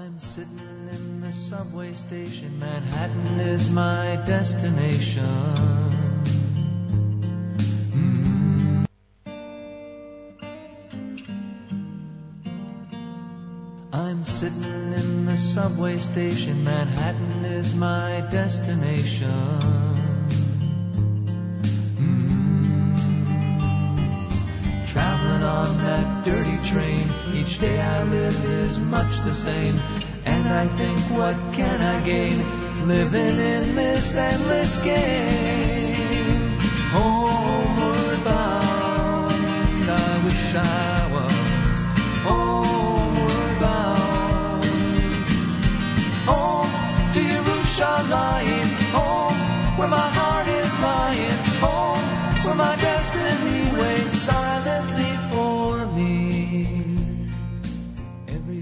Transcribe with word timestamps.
I'm 0.00 0.18
sitting 0.18 0.88
in 0.92 1.20
the 1.20 1.30
subway 1.30 1.92
station. 1.92 2.58
Manhattan 2.58 3.38
is 3.38 3.70
my 3.70 4.16
destination. 4.24 5.22
Mm. 7.92 8.86
I'm 13.92 14.24
sitting 14.24 14.94
in 14.94 15.26
the 15.26 15.36
subway 15.36 15.98
station. 15.98 16.64
Manhattan 16.64 17.44
is 17.44 17.74
my 17.74 18.26
destination. 18.30 19.99
Train, 26.70 27.00
each 27.34 27.58
day 27.58 27.80
I 27.80 28.04
live 28.04 28.44
is 28.44 28.78
much 28.78 29.18
the 29.20 29.32
same. 29.32 29.74
And 30.24 30.48
I 30.48 30.66
think, 30.78 30.98
what 31.18 31.34
can 31.52 31.80
I 31.80 32.04
gain 32.04 32.36
living 32.86 33.38
in 33.54 33.74
this 33.74 34.16
endless 34.16 34.76
game? 34.84 35.89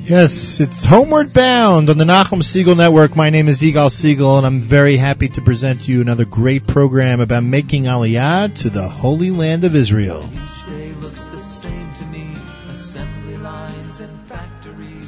Yes, 0.09 0.59
it's 0.59 0.87
Homeward 0.87 1.35
Bound 1.35 1.91
on 1.91 1.99
the 1.99 2.07
Nachum 2.07 2.41
Segal 2.41 2.75
Network. 2.75 3.15
My 3.15 3.29
name 3.29 3.47
is 3.47 3.61
Yigal 3.61 3.93
Siegel, 3.93 4.39
and 4.39 4.47
I'm 4.47 4.63
very 4.63 4.97
happy 4.97 5.29
to 5.29 5.43
present 5.43 5.83
to 5.83 5.93
you 5.93 6.01
another 6.01 6.25
great 6.25 6.67
program 6.67 7.21
about 7.21 7.45
making 7.45 7.83
Aliyah 7.83 8.55
to 8.63 8.71
the 8.71 8.89
Holy 8.89 9.31
Land 9.31 9.65
of 9.65 9.77
Israel. 9.77 10.27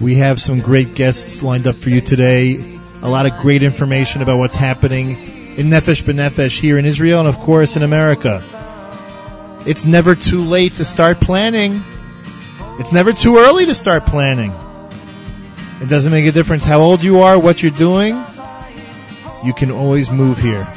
We 0.02 0.16
have 0.16 0.38
some 0.38 0.60
great 0.60 0.94
guests 0.94 1.42
lined 1.42 1.66
up 1.66 1.76
for 1.76 1.88
you 1.88 2.02
today. 2.02 2.78
A 3.00 3.08
lot 3.08 3.24
of 3.24 3.38
great 3.38 3.62
information 3.62 4.20
about 4.20 4.36
what's 4.36 4.54
happening 4.54 5.12
in 5.56 5.70
Nefesh 5.70 6.02
B'Nefesh 6.02 6.60
here 6.60 6.76
in 6.76 6.84
Israel 6.84 7.20
and, 7.20 7.28
of 7.28 7.38
course, 7.38 7.76
in 7.76 7.82
America. 7.82 8.44
It's 9.66 9.86
never 9.86 10.14
too 10.14 10.44
late 10.44 10.74
to 10.74 10.84
start 10.84 11.22
planning. 11.22 11.82
It's 12.78 12.92
never 12.92 13.14
too 13.14 13.38
early 13.38 13.64
to 13.64 13.74
start 13.74 14.04
planning. 14.04 14.52
It 15.81 15.89
doesn't 15.89 16.12
make 16.12 16.27
a 16.27 16.33
difference 16.33 16.64
how 16.64 16.81
old 16.81 17.03
you 17.03 17.20
are, 17.20 17.39
what 17.39 17.62
you're 17.62 17.73
doing. 17.73 18.23
You 19.45 19.55
can 19.55 19.70
always 19.70 20.11
move 20.11 20.39
here. 20.39 20.69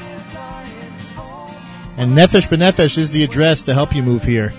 And 1.97 2.15
Nefesh 2.17 2.47
B'Nefesh 2.47 2.97
is 2.97 3.11
the 3.11 3.23
address 3.23 3.63
to 3.63 3.73
help 3.73 3.93
you 3.95 4.01
move 4.01 4.23
here. 4.23 4.53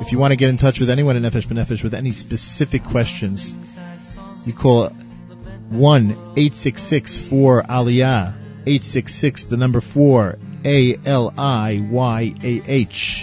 If 0.00 0.12
you 0.12 0.18
want 0.18 0.32
to 0.32 0.36
get 0.36 0.50
in 0.50 0.58
touch 0.58 0.78
with 0.78 0.90
anyone 0.90 1.16
at 1.16 1.22
Nefesh 1.22 1.46
B'Nefesh 1.46 1.82
with 1.82 1.94
any 1.94 2.12
specific 2.12 2.84
questions, 2.84 3.54
you 4.44 4.52
call 4.52 4.90
1-866-4-ALIYAH. 5.72 8.34
866, 8.68 9.44
the 9.44 9.56
number 9.56 9.80
4, 9.80 10.38
A-L-I-Y-A-H. 10.64 11.04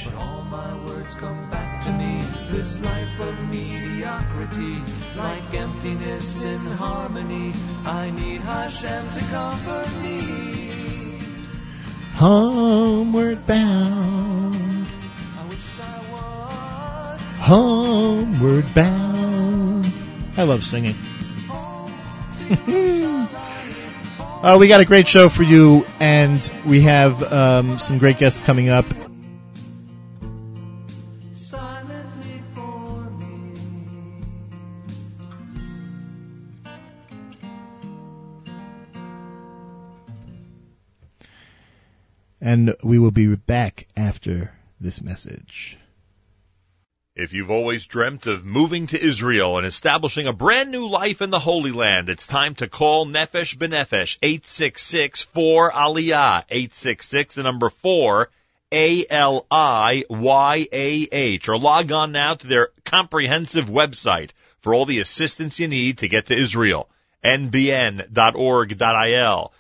But 0.06 0.16
all 0.16 0.42
my 0.44 0.86
words 0.86 1.16
come 1.16 1.50
back 1.50 1.84
to 1.84 1.92
me. 1.92 2.22
This 2.50 2.80
life 2.80 3.20
of 3.20 3.38
mediocrity, 4.14 4.82
like 5.18 5.54
emptiness 5.54 6.44
in 6.44 6.60
harmony. 6.60 7.54
I 7.86 8.12
need 8.12 8.42
Hashem 8.42 9.10
to 9.12 9.20
comfort 9.32 10.02
me. 10.02 11.20
Homeward 12.16 13.46
bound, 13.48 14.88
I 15.38 15.46
wish 15.50 15.80
I 15.80 16.00
was 16.12 17.22
homeward 17.40 18.74
bound. 18.74 19.92
I 20.38 20.44
love 20.44 20.64
singing. 20.64 20.96
uh, 24.44 24.58
we 24.60 24.68
got 24.68 24.82
a 24.82 24.86
great 24.86 25.08
show 25.08 25.30
for 25.30 25.44
you, 25.44 25.86
and 26.00 26.52
we 26.66 26.82
have 26.82 27.24
um, 27.24 27.80
some 27.80 27.98
great 27.98 28.20
guests 28.20 28.42
coming 28.42 28.70
up. 28.70 28.86
And 42.46 42.76
we 42.84 43.00
will 43.00 43.12
be 43.12 43.34
back 43.36 43.88
after 43.96 44.52
this 44.78 45.02
message. 45.02 45.78
If 47.16 47.32
you've 47.32 47.52
always 47.52 47.88
dreamt 47.88 48.28
of 48.28 48.44
moving 48.44 48.88
to 48.88 49.02
Israel 49.02 49.58
and 49.58 49.66
establishing 49.66 50.28
a 50.28 50.34
brand 50.34 50.70
new 50.70 50.90
life 50.90 51.22
in 51.22 51.30
the 51.30 51.40
Holy 51.40 51.72
Land, 51.72 52.10
it's 52.10 52.28
time 52.28 52.56
to 52.56 52.68
call 52.68 53.06
Nefesh 53.06 53.56
B'Nefesh 53.56 54.20
866-4-ALIYAH, 54.20 56.44
866, 56.50 57.36
the 57.36 57.44
number 57.44 57.70
4, 57.70 58.30
A-L-I-Y-A-H, 58.74 59.48
or 61.48 61.58
log 61.58 61.94
on 61.94 62.12
now 62.12 62.34
to 62.34 62.48
their 62.48 62.72
comprehensive 62.84 63.68
website 63.68 64.32
for 64.60 64.74
all 64.74 64.86
the 64.86 65.00
assistance 65.00 65.62
you 65.62 65.70
need 65.70 66.00
to 66.00 66.10
get 66.10 66.26
to 66.26 66.38
Israel, 66.38 66.90
nbn.org.il. 67.24 68.04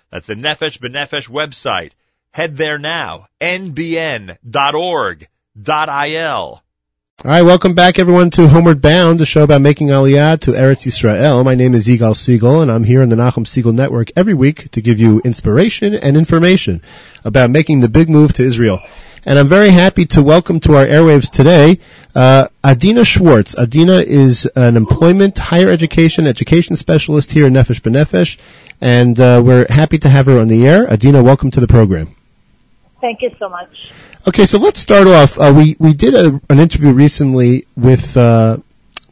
That's 0.09 0.27
the 0.27 0.35
Nefesh 0.35 0.79
B'Nefesh 0.79 1.29
website. 1.29 1.93
Head 2.33 2.57
there 2.57 2.79
now, 2.79 3.27
nbn.org.il. 3.39 4.39
All 7.23 7.31
right, 7.31 7.43
welcome 7.43 7.75
back 7.75 7.99
everyone 7.99 8.31
to 8.31 8.47
Homeward 8.47 8.81
Bound, 8.81 9.19
the 9.19 9.25
show 9.27 9.43
about 9.43 9.61
making 9.61 9.89
Aliyah 9.89 10.39
to 10.39 10.53
Eretz 10.53 10.87
Yisrael. 10.87 11.45
My 11.45 11.53
name 11.53 11.75
is 11.75 11.85
Yigal 11.85 12.15
Siegel, 12.15 12.61
and 12.61 12.71
I'm 12.71 12.83
here 12.83 13.03
on 13.03 13.09
the 13.09 13.15
Nachum 13.15 13.45
Segal 13.45 13.71
Network 13.71 14.09
every 14.15 14.33
week 14.33 14.71
to 14.71 14.81
give 14.81 14.99
you 14.99 15.21
inspiration 15.23 15.93
and 15.93 16.17
information 16.17 16.81
about 17.23 17.51
making 17.51 17.81
the 17.81 17.87
big 17.87 18.09
move 18.09 18.33
to 18.33 18.43
Israel. 18.43 18.79
And 19.27 19.37
I'm 19.37 19.47
very 19.47 19.69
happy 19.69 20.07
to 20.07 20.23
welcome 20.23 20.59
to 20.61 20.73
our 20.77 20.87
airwaves 20.87 21.29
today 21.29 21.77
uh, 22.15 22.47
Adina 22.63 23.05
Schwartz. 23.05 23.55
Adina 23.55 23.97
is 23.97 24.47
an 24.55 24.75
employment, 24.75 25.37
higher 25.37 25.69
education, 25.69 26.25
education 26.25 26.77
specialist 26.77 27.31
here 27.31 27.45
in 27.45 27.53
Nefesh 27.53 27.81
B'Nefesh, 27.81 28.39
and 28.81 29.19
uh, 29.19 29.39
we're 29.45 29.67
happy 29.69 29.99
to 29.99 30.09
have 30.09 30.25
her 30.25 30.39
on 30.39 30.47
the 30.47 30.65
air. 30.65 30.91
Adina, 30.91 31.21
welcome 31.21 31.51
to 31.51 31.59
the 31.59 31.67
program. 31.67 32.07
Thank 33.03 33.21
you 33.21 33.35
so 33.37 33.49
much. 33.49 33.91
Okay, 34.25 34.45
so 34.45 34.59
let's 34.59 34.79
start 34.79 35.07
off. 35.07 35.37
Uh, 35.37 35.53
we 35.53 35.75
we 35.77 35.93
did 35.93 36.13
a, 36.13 36.39
an 36.49 36.59
interview 36.59 36.93
recently 36.93 37.67
with 37.75 38.15
uh, 38.15 38.59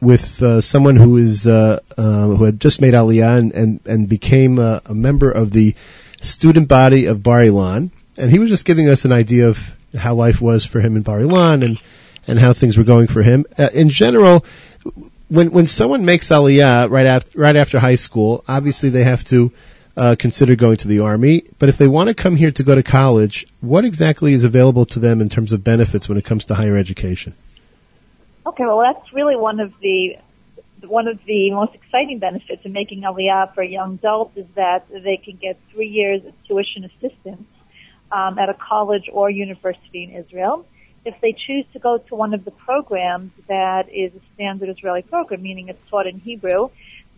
with 0.00 0.42
uh, 0.42 0.62
someone 0.62 0.96
who 0.96 1.18
is 1.18 1.46
uh, 1.46 1.78
uh, 1.98 2.02
who 2.28 2.44
had 2.44 2.58
just 2.58 2.80
made 2.80 2.94
Aliyah 2.94 3.36
and 3.36 3.52
and, 3.52 3.80
and 3.84 4.08
became 4.08 4.58
a, 4.58 4.80
a 4.86 4.94
member 4.94 5.30
of 5.30 5.50
the 5.50 5.74
student 6.22 6.68
body 6.68 7.04
of 7.04 7.22
Bar 7.22 7.40
Ilan, 7.40 7.90
and 8.16 8.30
he 8.30 8.38
was 8.38 8.48
just 8.48 8.64
giving 8.64 8.88
us 8.88 9.04
an 9.04 9.12
idea 9.12 9.48
of 9.48 9.76
how 9.94 10.14
life 10.14 10.40
was 10.40 10.64
for 10.64 10.80
him 10.80 10.96
in 10.96 11.02
Bar 11.02 11.18
Ilan 11.18 11.62
and 11.62 11.78
and 12.26 12.38
how 12.38 12.54
things 12.54 12.78
were 12.78 12.84
going 12.84 13.08
for 13.08 13.22
him. 13.22 13.44
Uh, 13.58 13.68
in 13.74 13.90
general, 13.90 14.46
when 15.28 15.50
when 15.50 15.66
someone 15.66 16.06
makes 16.06 16.30
Aliyah 16.30 16.88
right 16.88 17.04
after 17.04 17.38
right 17.38 17.56
after 17.56 17.78
high 17.78 17.96
school, 17.96 18.42
obviously 18.48 18.88
they 18.88 19.04
have 19.04 19.22
to 19.24 19.52
uh, 19.96 20.16
consider 20.18 20.56
going 20.56 20.76
to 20.76 20.88
the 20.88 21.00
army. 21.00 21.44
But 21.58 21.68
if 21.68 21.78
they 21.78 21.88
want 21.88 22.08
to 22.08 22.14
come 22.14 22.36
here 22.36 22.50
to 22.52 22.62
go 22.62 22.74
to 22.74 22.82
college, 22.82 23.46
what 23.60 23.84
exactly 23.84 24.32
is 24.32 24.44
available 24.44 24.86
to 24.86 24.98
them 24.98 25.20
in 25.20 25.28
terms 25.28 25.52
of 25.52 25.62
benefits 25.62 26.08
when 26.08 26.18
it 26.18 26.24
comes 26.24 26.46
to 26.46 26.54
higher 26.54 26.76
education? 26.76 27.34
Okay, 28.46 28.64
well, 28.64 28.80
that's 28.80 29.12
really 29.12 29.36
one 29.36 29.60
of 29.60 29.72
the 29.80 30.16
one 30.86 31.06
of 31.06 31.20
the 31.26 31.52
most 31.52 31.74
exciting 31.74 32.18
benefits 32.18 32.64
of 32.64 32.72
making 32.72 33.02
Aliyah 33.02 33.54
for 33.54 33.62
young 33.62 33.94
adults 33.94 34.36
is 34.36 34.46
that 34.56 34.88
they 34.90 35.16
can 35.16 35.36
get 35.36 35.56
three 35.72 35.86
years 35.86 36.24
of 36.24 36.34
tuition 36.44 36.84
assistance 36.84 37.46
um, 38.10 38.36
at 38.36 38.48
a 38.48 38.54
college 38.54 39.08
or 39.12 39.30
university 39.30 40.02
in 40.02 40.10
Israel. 40.10 40.66
If 41.04 41.20
they 41.20 41.32
choose 41.32 41.64
to 41.72 41.78
go 41.78 41.98
to 41.98 42.14
one 42.16 42.34
of 42.34 42.44
the 42.44 42.50
programs 42.50 43.30
that 43.48 43.88
is 43.90 44.12
a 44.14 44.20
standard 44.34 44.68
Israeli 44.68 45.02
program, 45.02 45.42
meaning 45.42 45.68
it's 45.68 45.88
taught 45.88 46.06
in 46.06 46.18
Hebrew, 46.18 46.70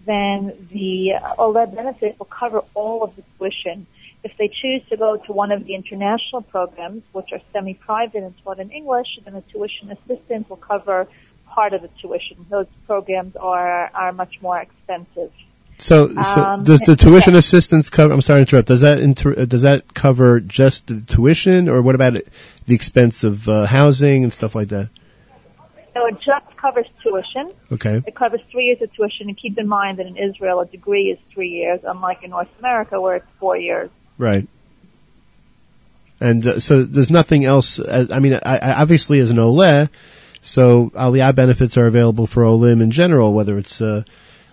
then 0.05 0.69
the 0.71 1.15
OLED 1.39 1.75
benefit 1.75 2.19
will 2.19 2.27
cover 2.27 2.63
all 2.75 3.03
of 3.03 3.17
the 3.17 3.23
tuition. 3.39 3.87
If 4.23 4.37
they 4.39 4.49
choose 4.49 4.83
to 4.89 4.97
go 4.97 5.17
to 5.17 5.33
one 5.33 5.53
of 5.53 5.67
the 5.67 5.75
international 5.75 6.43
programs, 6.43 7.03
which 7.13 7.31
are 7.33 7.41
semi-private 7.53 8.23
and 8.23 8.35
taught 8.43 8.59
in 8.59 8.71
English, 8.71 9.19
then 9.25 9.35
the 9.35 9.43
tuition 9.43 9.91
assistance 9.91 10.49
will 10.49 10.57
cover 10.57 11.07
part 11.47 11.73
of 11.75 11.83
the 11.83 11.91
tuition. 12.01 12.47
Those 12.49 12.67
programs 12.87 13.37
are, 13.37 13.91
are 13.95 14.13
much 14.13 14.41
more 14.41 14.59
expensive. 14.59 15.31
So, 15.77 16.09
so 16.23 16.43
Um, 16.43 16.63
does 16.63 16.81
the 16.81 16.97
tuition 16.97 17.35
yeah. 17.35 17.41
assistance 17.41 17.91
cover? 17.91 18.15
I'm 18.15 18.23
sorry 18.23 18.39
to 18.39 18.43
interrupt. 18.43 18.69
Does 18.69 18.83
that 18.83 19.01
inter, 19.01 19.35
uh, 19.37 19.45
does 19.45 19.63
that 19.63 19.93
cover 19.93 20.41
just 20.41 20.87
the 20.87 21.01
tuition, 21.01 21.69
or 21.69 21.83
what 21.83 21.95
about 21.95 22.15
the 22.67 22.75
expense 22.75 23.25
of 23.25 23.49
uh, 23.49 23.67
housing 23.67 24.23
and 24.23 24.33
stuff 24.33 24.55
like 24.55 24.69
that? 24.69 24.89
So 25.93 26.07
it 26.07 26.17
just 26.25 26.54
covers 26.65 26.87
tuition. 27.03 27.47
Okay. 27.71 28.03
It 28.07 28.15
covers 28.15 28.41
three 28.51 28.67
years 28.69 28.81
of 28.81 28.91
tuition, 28.95 29.29
and 29.29 29.37
keep 29.37 29.59
in 29.59 29.69
mind 29.69 29.99
that 29.99 30.07
in 30.07 30.17
Israel 30.17 30.61
a 30.61 30.67
degree 30.67 31.07
is 31.11 31.19
three 31.33 31.51
years, 31.51 31.81
unlike 31.85 32.23
in 32.23 32.31
North 32.31 32.49
America 32.59 33.01
where 33.01 33.17
it's 33.17 33.33
four 33.39 33.57
years. 33.57 33.91
Right. 34.17 34.49
And 36.21 36.47
uh, 36.47 36.61
so 36.61 36.85
there's 36.85 37.11
nothing 37.11 37.45
else. 37.45 37.79
Uh, 37.81 38.07
I 38.11 38.19
mean, 38.21 38.35
I, 38.35 38.59
I 38.59 38.73
obviously 38.81 39.21
as 39.21 39.31
an 39.31 39.37
Oleh, 39.37 39.91
so 40.41 40.65
Aliyah 40.91 41.35
benefits 41.35 41.77
are 41.77 41.87
available 41.87 42.27
for 42.27 42.45
Olim 42.45 42.81
in 42.81 42.91
general, 42.93 43.35
whether 43.35 43.59
it's 43.59 43.83
uh, 43.83 44.03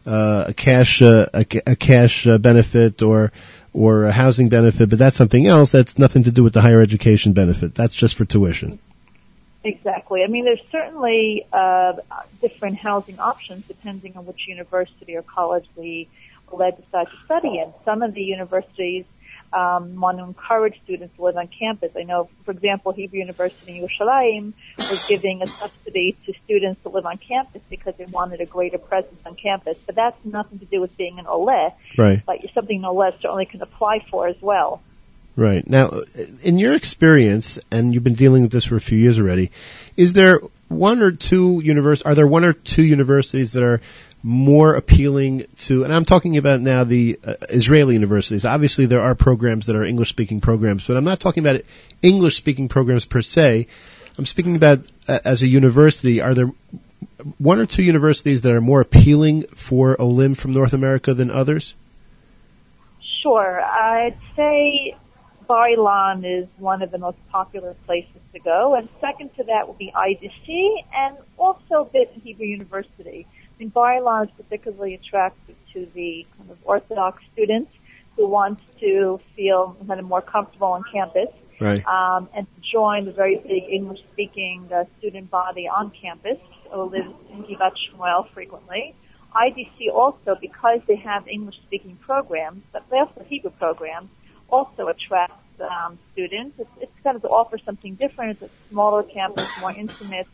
uh, 0.06 0.46
a 0.48 0.54
cash 0.54 1.02
uh, 1.02 1.28
a, 1.34 1.46
a 1.66 1.76
cash 1.78 2.28
uh, 2.28 2.38
benefit 2.38 3.02
or 3.02 3.32
or 3.74 4.06
a 4.06 4.12
housing 4.12 4.50
benefit, 4.50 4.90
but 4.90 5.00
that's 5.00 5.16
something 5.16 5.48
else. 5.48 5.72
That's 5.72 5.98
nothing 5.98 6.24
to 6.24 6.32
do 6.32 6.44
with 6.44 6.54
the 6.54 6.62
higher 6.62 6.82
education 6.82 7.32
benefit. 7.32 7.74
That's 7.74 7.96
just 7.96 8.18
for 8.18 8.26
tuition. 8.26 8.80
Exactly. 9.64 10.24
I 10.24 10.28
mean, 10.28 10.46
there's 10.46 10.68
certainly 10.72 11.46
uh, 11.54 11.94
different 12.42 12.78
housing 12.78 13.20
options 13.20 13.66
depending 13.68 14.18
on 14.18 14.26
which 14.26 14.48
university 14.48 15.16
or 15.16 15.22
college 15.22 15.66
the 15.78 16.08
Oleh 16.52 16.76
decide 16.76 17.08
to 17.08 17.26
study 17.26 17.60
in. 17.60 17.74
Some 17.86 18.02
of 18.02 18.14
the 18.14 18.24
universities 18.24 19.06
um, 19.54 20.00
want 20.00 20.18
to 20.18 20.24
encourage 20.24 20.82
students 20.84 21.16
to 21.16 21.24
live 21.24 21.38
on 21.38 21.48
campus. 21.48 21.92
I 21.96 22.04
know, 22.04 22.30
for 22.46 22.52
example, 22.52 22.92
Hebrew 22.94 23.20
University 23.20 23.78
in 23.78 23.86
Yerushalayim 23.86 24.54
was 24.78 25.06
giving 25.08 25.42
a 25.42 25.48
subsidy 25.48 26.16
to 26.26 26.34
students 26.46 26.82
to 26.84 26.90
live 26.90 27.06
on 27.06 27.18
campus 27.18 27.62
because 27.70 27.94
they 27.98 28.06
wanted 28.06 28.42
a 28.42 28.46
greater 28.46 28.78
presence 28.78 29.20
on 29.26 29.36
campus. 29.36 29.78
But 29.86 29.96
that's 29.96 30.18
nothing 30.26 30.60
to 30.60 30.66
do 30.66 30.82
with 30.82 30.96
being 30.98 31.20
an 31.20 31.26
Oleh. 31.26 31.74
Right. 31.98 32.24
But 32.26 32.38
something 32.54 32.78
an 32.78 32.86
Oleh 32.86 33.12
certainly 33.22 33.46
can 33.46 33.62
apply 33.62 34.06
for 34.10 34.28
as 34.28 34.42
well. 34.42 34.82
Right. 35.42 35.68
Now, 35.68 36.04
in 36.44 36.60
your 36.60 36.76
experience, 36.76 37.58
and 37.72 37.96
you've 37.96 38.04
been 38.04 38.14
dealing 38.14 38.44
with 38.44 38.52
this 38.52 38.66
for 38.66 38.76
a 38.76 38.80
few 38.80 39.00
years 39.00 39.20
already, 39.20 39.50
is 39.98 40.14
there 40.14 40.40
one 40.68 41.02
or 41.02 41.10
two 41.10 41.62
univers- 41.64 42.04
are 42.06 42.14
there 42.14 42.28
one 42.28 42.44
or 42.44 42.54
two 42.54 42.84
universities 42.84 43.54
that 43.54 43.64
are 43.64 43.82
more 44.22 44.76
appealing 44.76 45.48
to, 45.58 45.84
and 45.84 45.92
I'm 45.92 46.06
talking 46.06 46.38
about 46.38 46.62
now 46.62 46.84
the 46.84 47.20
uh, 47.26 47.34
Israeli 47.50 47.96
universities. 47.96 48.46
Obviously, 48.46 48.86
there 48.86 49.02
are 49.02 49.16
programs 49.16 49.66
that 49.66 49.76
are 49.76 49.84
English 49.84 50.10
speaking 50.10 50.42
programs, 50.42 50.86
but 50.86 50.96
I'm 50.96 51.06
not 51.06 51.20
talking 51.20 51.44
about 51.44 51.62
English 52.04 52.36
speaking 52.36 52.68
programs 52.68 53.06
per 53.06 53.24
se. 53.24 53.66
I'm 54.20 54.28
speaking 54.28 54.56
about 54.56 54.88
uh, 55.08 55.18
as 55.26 55.42
a 55.42 55.48
university. 55.48 56.22
Are 56.22 56.36
there 56.36 56.52
one 57.40 57.58
or 57.58 57.66
two 57.66 57.82
universities 57.82 58.42
that 58.42 58.52
are 58.52 58.62
more 58.62 58.82
appealing 58.82 59.48
for 59.56 60.00
Olim 60.00 60.36
from 60.36 60.54
North 60.54 60.74
America 60.74 61.16
than 61.16 61.32
others? 61.32 61.74
Sure. 63.24 63.62
I'd 63.62 64.18
say 64.36 64.96
Bar 65.52 65.68
Ilan 65.68 66.24
is 66.24 66.48
one 66.60 66.82
of 66.82 66.92
the 66.92 66.98
most 66.98 67.18
popular 67.30 67.76
places 67.86 68.22
to 68.32 68.40
go, 68.40 68.74
and 68.74 68.88
second 69.02 69.36
to 69.36 69.44
that 69.44 69.68
would 69.68 69.78
be 69.78 69.92
IDC 69.94 70.48
and 70.96 71.18
also 71.38 71.90
Beit 71.92 72.10
Hebrew 72.24 72.46
University. 72.46 73.28
I 73.28 73.58
think 73.58 73.74
Bar 73.74 74.00
Ilan 74.00 74.30
is 74.30 74.32
particularly 74.38 74.94
attractive 74.94 75.58
to 75.74 75.86
the 75.94 76.26
kind 76.38 76.52
of 76.52 76.58
Orthodox 76.64 77.22
students 77.34 77.70
who 78.16 78.30
want 78.30 78.62
to 78.80 79.20
feel 79.36 79.76
kind 79.86 80.00
of 80.00 80.06
more 80.06 80.22
comfortable 80.22 80.70
on 80.70 80.86
campus. 80.90 81.28
Right. 81.60 81.86
Um, 81.86 82.30
and 82.34 82.48
to 82.48 82.62
join 82.72 83.04
the 83.04 83.12
very 83.12 83.36
big 83.36 83.64
English-speaking 83.70 84.70
uh, 84.74 84.86
student 85.00 85.30
body 85.30 85.68
on 85.68 85.92
campus 86.02 86.40
who 86.72 86.84
lives 86.84 87.14
in 87.30 87.44
Givat 87.44 87.74
Shmuel 87.76 88.32
frequently. 88.34 88.96
IDC 89.36 89.92
also, 89.94 90.38
because 90.40 90.80
they 90.88 90.96
have 90.96 91.28
English-speaking 91.28 91.98
programs, 91.98 92.64
but 92.72 92.90
they 92.90 93.00
also 93.00 93.16
have 93.18 93.28
Hebrew 93.28 93.52
programs, 93.52 94.10
also 94.50 94.88
attracts 94.88 95.41
um, 95.62 95.98
students. 96.14 96.60
It's, 96.60 96.70
it's 96.82 96.92
kind 97.04 97.16
of 97.16 97.22
to 97.24 97.30
offer 97.30 97.58
something 97.58 97.96
different. 97.96 98.32
It's 98.32 98.42
a 98.42 98.70
smaller 98.70 99.04
campus, 99.04 99.48
more 99.62 99.72
intimate. 99.72 100.28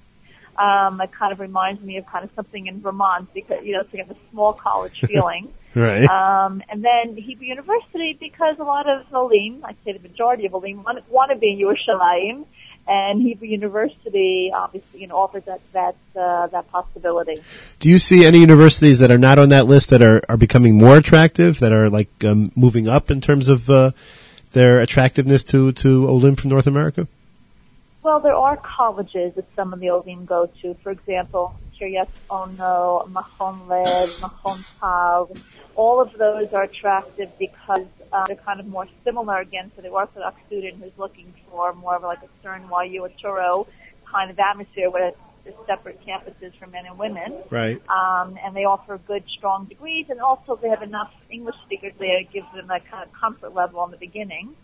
Um, 0.57 0.99
it 1.01 1.11
kind 1.11 1.31
of 1.31 1.39
reminds 1.39 1.81
me 1.83 1.97
of 1.97 2.07
kind 2.07 2.25
of 2.25 2.31
something 2.35 2.65
in 2.65 2.81
Vermont 2.81 3.31
because 3.33 3.63
you 3.63 3.73
know 3.73 3.81
it's 3.81 3.93
like 3.93 4.09
a 4.09 4.15
small 4.31 4.53
college 4.53 5.01
feeling. 5.05 5.53
Right. 5.75 6.09
Um, 6.09 6.63
and 6.69 6.83
then 6.83 7.15
Hebrew 7.15 7.45
University 7.45 8.17
because 8.19 8.57
a 8.57 8.63
lot 8.63 8.89
of 8.89 9.05
Olim, 9.13 9.63
I'd 9.63 9.75
say 9.85 9.93
the 9.93 9.99
majority 9.99 10.47
of 10.47 10.55
Olim, 10.55 10.81
want, 10.81 11.07
want 11.09 11.31
to 11.31 11.37
be 11.37 11.51
in 11.51 11.59
Yerushalayim, 11.59 12.45
and 12.87 13.21
Hebrew 13.21 13.47
University 13.47 14.51
obviously 14.53 15.01
you 15.01 15.07
know 15.07 15.17
offers 15.17 15.43
that 15.43 15.61
that 15.73 15.95
uh, 16.15 16.47
that 16.47 16.71
possibility. 16.71 17.43
Do 17.79 17.89
you 17.89 17.99
see 17.99 18.25
any 18.25 18.39
universities 18.39 18.99
that 18.99 19.11
are 19.11 19.17
not 19.19 19.37
on 19.37 19.49
that 19.49 19.67
list 19.67 19.91
that 19.91 20.01
are, 20.01 20.21
are 20.27 20.37
becoming 20.37 20.77
more 20.77 20.97
attractive, 20.97 21.59
that 21.59 21.71
are 21.71 21.89
like 21.89 22.09
um, 22.23 22.51
moving 22.55 22.89
up 22.89 23.11
in 23.11 23.21
terms 23.21 23.49
of 23.49 23.69
uh, 23.69 23.91
their 24.57 24.79
attractiveness 24.79 25.43
to, 25.43 25.71
to 25.71 26.09
Olim 26.09 26.35
from 26.35 26.49
North 26.49 26.65
America? 26.65 27.07
Well, 28.01 28.19
there 28.19 28.33
are 28.33 28.57
colleges 28.57 29.35
that 29.35 29.45
some 29.55 29.71
of 29.71 29.79
the 29.79 29.91
Olim 29.91 30.25
go 30.25 30.49
to. 30.61 30.73
For 30.81 30.91
example, 30.91 31.55
Kiryat 31.79 32.07
Ono, 32.31 33.07
Machon 33.11 33.67
Lev, 33.67 34.09
Machon 34.23 34.79
Tal. 34.79 35.29
All 35.75 36.01
of 36.01 36.11
those 36.13 36.53
are 36.53 36.63
attractive 36.63 37.29
because 37.37 37.85
uh, 38.11 38.25
they're 38.25 38.35
kind 38.35 38.59
of 38.59 38.65
more 38.65 38.87
similar 39.03 39.37
again 39.37 39.69
to 39.75 39.83
the 39.83 39.89
Orthodox 39.89 40.35
student 40.47 40.81
who's 40.81 40.97
looking 40.97 41.31
for 41.51 41.73
more 41.73 41.97
of 41.97 42.01
like 42.01 42.23
a 42.23 42.29
Stern 42.39 42.63
YU 42.89 43.03
or 43.05 43.09
Touro 43.09 43.67
kind 44.11 44.31
of 44.31 44.39
atmosphere 44.39 44.89
where 44.89 45.11
separate 45.65 45.99
campuses 46.05 46.57
for 46.57 46.67
men 46.67 46.85
and 46.85 46.97
women. 46.97 47.37
Right. 47.49 47.81
Um, 47.89 48.37
and 48.43 48.55
they 48.55 48.65
offer 48.65 48.99
good, 49.07 49.23
strong 49.37 49.65
degrees, 49.65 50.07
and 50.09 50.19
also 50.19 50.55
they 50.55 50.69
have 50.69 50.81
enough 50.81 51.11
English 51.29 51.55
speakers 51.65 51.93
there 51.99 52.19
to 52.19 52.25
give 52.25 52.45
them 52.55 52.67
that 52.67 52.89
kind 52.89 53.03
of 53.03 53.13
comfort 53.13 53.53
level 53.53 53.83
in 53.85 53.91
the 53.91 53.97
beginning. 53.97 54.55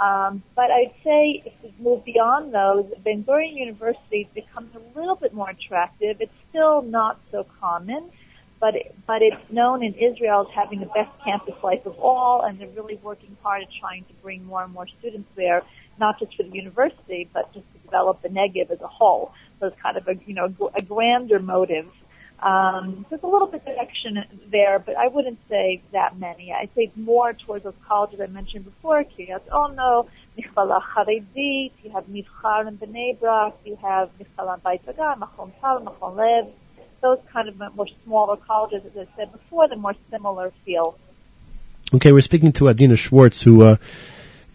Um, 0.00 0.42
but 0.56 0.70
I'd 0.70 0.94
say 1.04 1.42
if 1.44 1.52
we 1.62 1.74
move 1.78 2.04
beyond 2.04 2.54
those, 2.54 2.90
Ben 3.04 3.22
Gurion 3.22 3.54
University 3.54 4.28
becomes 4.34 4.74
a 4.74 4.98
little 4.98 5.16
bit 5.16 5.34
more 5.34 5.50
attractive. 5.50 6.16
It's 6.20 6.32
still 6.48 6.80
not 6.80 7.20
so 7.30 7.46
common, 7.60 8.10
but 8.60 8.76
it, 8.76 8.94
but 9.06 9.20
it's 9.20 9.50
known 9.50 9.82
in 9.82 9.94
Israel 9.94 10.46
as 10.48 10.54
having 10.54 10.80
the 10.80 10.86
best 10.86 11.10
campus 11.22 11.54
life 11.62 11.84
of 11.84 11.98
all, 11.98 12.42
and 12.42 12.58
they're 12.58 12.68
really 12.68 12.98
working 13.02 13.36
hard 13.42 13.62
at 13.62 13.68
trying 13.78 14.04
to 14.04 14.14
bring 14.22 14.44
more 14.46 14.62
and 14.62 14.72
more 14.72 14.86
students 15.00 15.28
there, 15.36 15.62
not 15.98 16.18
just 16.18 16.34
for 16.34 16.44
the 16.44 16.54
university, 16.54 17.28
but 17.34 17.52
just 17.52 17.66
to 17.74 17.78
develop 17.80 18.22
the 18.22 18.28
Negev 18.28 18.70
as 18.70 18.80
a 18.80 18.86
whole. 18.86 19.32
It's 19.62 19.80
kind 19.80 19.96
of 19.96 20.08
a 20.08 20.14
you 20.26 20.34
know 20.34 20.52
a 20.74 20.82
grander 20.82 21.38
motive. 21.38 21.86
Um, 22.42 23.04
there's 23.10 23.22
a 23.22 23.26
little 23.26 23.48
bit 23.48 23.62
of 23.66 23.76
action 23.76 24.24
there, 24.50 24.78
but 24.78 24.96
I 24.96 25.08
wouldn't 25.08 25.38
say 25.48 25.82
that 25.92 26.18
many. 26.18 26.52
I'd 26.52 26.70
say 26.74 26.90
more 26.96 27.34
towards 27.34 27.64
those 27.64 27.74
colleges 27.86 28.18
I 28.20 28.28
mentioned 28.28 28.64
before, 28.64 29.04
Kiryat 29.04 29.42
Ono, 29.52 30.08
Michala 30.38 30.82
Charedit, 30.82 31.72
you 31.82 31.90
have 31.92 32.06
Mivchar 32.06 32.66
in 32.66 32.78
Bnei 32.78 33.20
Brak, 33.20 33.56
you 33.66 33.76
have 33.76 34.10
Michlala 34.18 34.58
Bayit 34.62 34.82
Vegan, 34.84 35.20
Machon 35.20 35.52
Tal, 35.60 35.80
Machon 35.82 36.16
Lev. 36.16 36.46
Those 37.02 37.18
kind 37.30 37.48
of 37.48 37.76
more 37.76 37.88
smaller 38.04 38.36
colleges, 38.36 38.84
as 38.86 39.08
I 39.08 39.16
said 39.16 39.32
before, 39.32 39.68
the 39.68 39.76
more 39.76 39.94
similar 40.10 40.50
feel. 40.64 40.98
Okay, 41.94 42.12
we're 42.12 42.20
speaking 42.22 42.52
to 42.52 42.68
Adina 42.68 42.96
Schwartz, 42.96 43.42
who 43.42 43.62
uh, 43.62 43.76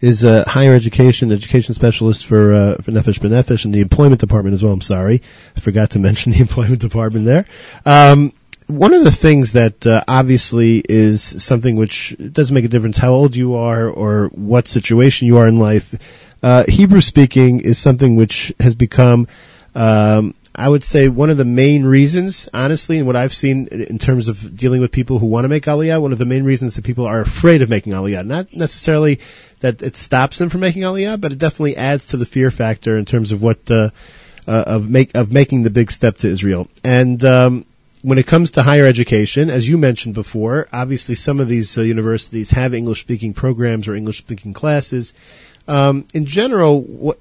is 0.00 0.24
a 0.24 0.48
higher 0.48 0.74
education 0.74 1.32
education 1.32 1.74
specialist 1.74 2.26
for 2.26 2.52
uh, 2.52 2.76
for 2.76 2.92
Nefesh 2.92 3.18
B'Nefesh 3.18 3.64
in 3.64 3.72
the 3.72 3.80
employment 3.80 4.20
department 4.20 4.54
as 4.54 4.62
well. 4.62 4.72
I'm 4.72 4.80
sorry, 4.80 5.22
I 5.56 5.60
forgot 5.60 5.90
to 5.90 5.98
mention 6.08 6.32
the 6.32 6.40
employment 6.40 6.80
department 6.80 7.24
there. 7.26 7.46
Um, 7.84 8.32
one 8.66 8.94
of 8.94 9.04
the 9.04 9.12
things 9.12 9.52
that 9.52 9.86
uh, 9.86 10.02
obviously 10.08 10.78
is 10.78 11.22
something 11.22 11.76
which 11.76 12.16
doesn't 12.18 12.54
make 12.54 12.64
a 12.64 12.68
difference 12.68 12.96
how 12.96 13.12
old 13.12 13.36
you 13.36 13.56
are 13.56 13.88
or 13.88 14.26
what 14.28 14.66
situation 14.66 15.28
you 15.28 15.38
are 15.38 15.46
in 15.46 15.56
life. 15.56 15.94
Uh, 16.42 16.64
Hebrew 16.66 17.00
speaking 17.00 17.60
is 17.60 17.78
something 17.78 18.16
which 18.16 18.52
has 18.58 18.74
become 18.74 19.28
um, 19.74 20.34
I 20.58 20.66
would 20.68 20.82
say 20.82 21.08
one 21.10 21.28
of 21.28 21.36
the 21.36 21.44
main 21.44 21.84
reasons, 21.84 22.48
honestly, 22.54 22.96
and 22.96 23.06
what 23.06 23.14
I've 23.14 23.34
seen 23.34 23.68
in 23.68 23.98
terms 23.98 24.28
of 24.28 24.56
dealing 24.56 24.80
with 24.80 24.90
people 24.90 25.18
who 25.18 25.26
want 25.26 25.44
to 25.44 25.48
make 25.48 25.64
Aliyah, 25.64 26.00
one 26.00 26.12
of 26.12 26.18
the 26.18 26.24
main 26.24 26.44
reasons 26.44 26.76
that 26.76 26.84
people 26.84 27.04
are 27.04 27.20
afraid 27.20 27.60
of 27.60 27.68
making 27.68 27.92
Aliyah. 27.92 28.24
Not 28.24 28.54
necessarily 28.54 29.20
that 29.60 29.82
it 29.82 29.96
stops 29.96 30.38
them 30.38 30.48
from 30.48 30.62
making 30.62 30.82
Aliyah, 30.82 31.20
but 31.20 31.32
it 31.32 31.38
definitely 31.38 31.76
adds 31.76 32.08
to 32.08 32.16
the 32.16 32.24
fear 32.24 32.50
factor 32.50 32.96
in 32.96 33.04
terms 33.04 33.32
of 33.32 33.42
what 33.42 33.70
uh, 33.70 33.90
uh, 34.48 34.64
of 34.66 34.88
make 34.88 35.14
of 35.14 35.30
making 35.30 35.62
the 35.62 35.70
big 35.70 35.92
step 35.92 36.16
to 36.18 36.28
Israel. 36.28 36.68
And 36.82 37.22
um, 37.22 37.66
when 38.00 38.16
it 38.16 38.26
comes 38.26 38.52
to 38.52 38.62
higher 38.62 38.86
education, 38.86 39.50
as 39.50 39.68
you 39.68 39.76
mentioned 39.76 40.14
before, 40.14 40.68
obviously 40.72 41.16
some 41.16 41.38
of 41.38 41.48
these 41.48 41.76
uh, 41.76 41.82
universities 41.82 42.50
have 42.52 42.72
English 42.72 43.00
speaking 43.00 43.34
programs 43.34 43.88
or 43.88 43.94
English 43.94 44.18
speaking 44.18 44.54
classes. 44.54 45.12
Um, 45.68 46.06
in 46.14 46.24
general, 46.24 46.80
what 46.80 47.18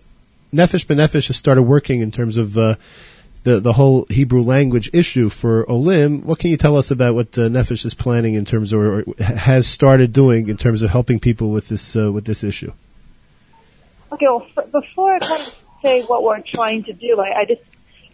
Nefesh 0.54 0.86
B'Nefesh 0.86 1.28
has 1.28 1.36
started 1.36 1.64
working 1.64 2.00
in 2.00 2.12
terms 2.12 2.38
of 2.38 2.58
uh, 2.58 2.76
the 3.46 3.60
the 3.60 3.72
whole 3.72 4.06
Hebrew 4.10 4.42
language 4.42 4.90
issue 4.92 5.30
for 5.30 5.70
Olim. 5.70 6.24
What 6.24 6.40
can 6.40 6.50
you 6.50 6.58
tell 6.58 6.76
us 6.76 6.92
about 6.92 7.16
what 7.16 7.38
uh, 7.38 7.44
Nefesh 7.44 7.86
is 7.86 7.94
planning 7.94 8.34
in 8.34 8.44
terms 8.44 8.74
of, 8.74 8.80
or 8.82 9.04
has 9.20 9.68
started 9.68 10.12
doing 10.12 10.50
in 10.50 10.58
terms 10.58 10.82
of 10.82 10.90
helping 10.90 11.20
people 11.20 11.52
with 11.52 11.70
this 11.70 11.96
uh, 11.96 12.12
with 12.12 12.26
this 12.26 12.44
issue? 12.44 12.74
Okay, 14.12 14.26
well, 14.26 14.48
f- 14.58 14.72
before 14.72 15.14
I 15.14 15.20
kind 15.20 15.42
of 15.42 15.64
say 15.82 16.04
what 16.04 16.24
we're 16.24 16.42
trying 16.42 16.84
to 16.86 16.94
do, 16.94 17.20
I, 17.20 17.42
I 17.42 17.46
just 17.46 17.62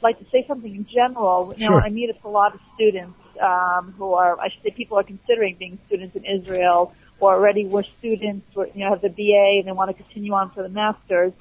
like 0.01 0.19
to 0.19 0.25
say 0.31 0.45
something 0.47 0.75
in 0.75 0.85
general. 0.85 1.53
You 1.57 1.69
know, 1.69 1.73
Sure. 1.73 1.81
I 1.81 1.89
meet 1.89 2.09
with 2.13 2.23
a 2.25 2.29
lot 2.29 2.53
of 2.53 2.59
students 2.75 3.17
um, 3.41 3.93
who 3.97 4.13
are, 4.13 4.39
I 4.39 4.50
should 4.50 4.63
say, 4.63 4.71
people 4.71 4.97
are 5.00 5.03
considering 5.03 5.55
being 5.55 5.79
students 5.88 6.15
in 6.15 6.25
Israel 6.25 6.93
or 7.19 7.35
already 7.35 7.65
were 7.67 7.83
students, 8.00 8.47
or, 8.55 8.67
you 8.73 8.83
know, 8.83 8.89
have 8.89 9.01
the 9.01 9.09
BA 9.09 9.59
and 9.59 9.67
they 9.67 9.71
want 9.71 9.95
to 9.95 10.03
continue 10.03 10.33
on 10.33 10.50
for 10.51 10.63
the 10.63 10.69
masters. 10.69 11.33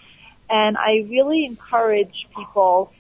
And 0.49 0.76
I 0.76 1.06
really 1.09 1.47
encourage 1.47 2.26
people 2.37 2.92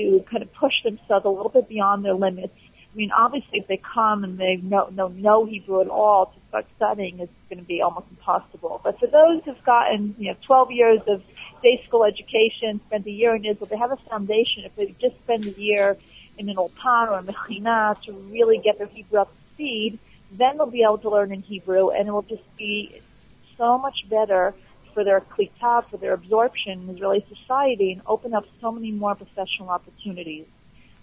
to 0.00 0.24
kind 0.30 0.42
of 0.42 0.52
push 0.54 0.72
themselves 0.84 1.24
a 1.24 1.28
little 1.28 1.50
bit 1.50 1.68
beyond 1.68 2.04
their 2.04 2.14
limits. 2.14 2.54
I 2.92 2.96
mean, 2.96 3.10
obviously, 3.16 3.60
if 3.60 3.68
they 3.68 3.80
come 3.94 4.24
and 4.24 4.36
they 4.36 4.56
know, 4.56 4.88
know, 4.88 5.08
know 5.08 5.46
Hebrew 5.46 5.80
at 5.80 5.88
all, 5.88 6.26
to 6.26 6.40
start 6.48 6.66
studying 6.76 7.20
is 7.20 7.28
going 7.48 7.60
to 7.60 7.64
be 7.64 7.82
almost 7.82 8.06
impossible. 8.10 8.80
But 8.82 8.98
for 8.98 9.06
those 9.06 9.42
who've 9.44 9.64
gotten, 9.64 10.16
you 10.18 10.30
know, 10.30 10.36
12 10.46 10.72
years 10.72 11.00
of 11.06 11.22
day 11.62 11.82
school 11.86 12.04
education, 12.04 12.80
spent 12.86 13.06
a 13.06 13.10
year 13.10 13.36
in 13.36 13.44
Israel, 13.44 13.68
they 13.70 13.76
have 13.76 13.92
a 13.92 14.08
foundation. 14.08 14.64
If 14.64 14.74
they 14.74 14.94
just 15.00 15.16
spend 15.22 15.46
a 15.46 15.60
year 15.60 15.96
in 16.36 16.48
an 16.48 16.56
ulpan 16.56 17.08
or 17.08 17.18
a 17.18 17.22
mechina 17.22 18.00
to 18.06 18.12
really 18.12 18.58
get 18.58 18.78
their 18.78 18.88
Hebrew 18.88 19.20
up 19.20 19.30
to 19.30 19.54
speed, 19.54 19.98
then 20.32 20.56
they'll 20.56 20.66
be 20.66 20.82
able 20.82 20.98
to 20.98 21.10
learn 21.10 21.32
in 21.32 21.42
Hebrew, 21.42 21.90
and 21.90 22.08
it 22.08 22.10
will 22.10 22.22
just 22.22 22.42
be 22.56 23.02
so 23.56 23.78
much 23.78 24.08
better 24.08 24.54
for 24.92 25.04
their 25.04 25.20
klita, 25.20 25.88
for 25.90 25.96
their 25.96 26.12
absorption 26.12 26.88
in 26.88 26.94
Israeli 26.94 27.24
society, 27.28 27.92
and 27.92 28.02
open 28.06 28.34
up 28.34 28.44
so 28.60 28.72
many 28.72 28.92
more 28.92 29.14
professional 29.14 29.68
opportunities. 29.68 30.46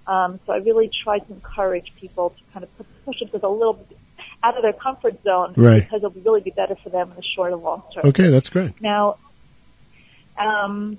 Um, 0.05 0.39
so 0.45 0.53
I 0.53 0.57
really 0.57 0.89
try 1.03 1.19
to 1.19 1.33
encourage 1.33 1.93
people 1.95 2.29
to 2.29 2.53
kind 2.53 2.63
of 2.63 2.69
push 3.05 3.21
it 3.21 3.29
a 3.33 3.47
little 3.47 3.73
bit 3.73 3.97
out 4.43 4.55
of 4.55 4.61
their 4.61 4.73
comfort 4.73 5.21
zone 5.23 5.53
Right. 5.57 5.83
because 5.83 6.03
it'll 6.03 6.21
really 6.21 6.41
be 6.41 6.51
better 6.51 6.75
for 6.75 6.89
them 6.89 7.09
in 7.09 7.15
the 7.15 7.23
short 7.35 7.51
and 7.51 7.61
long 7.61 7.83
term. 7.93 8.05
Okay, 8.05 8.29
that's 8.29 8.49
great. 8.49 8.79
Now, 8.81 9.17
um, 10.37 10.97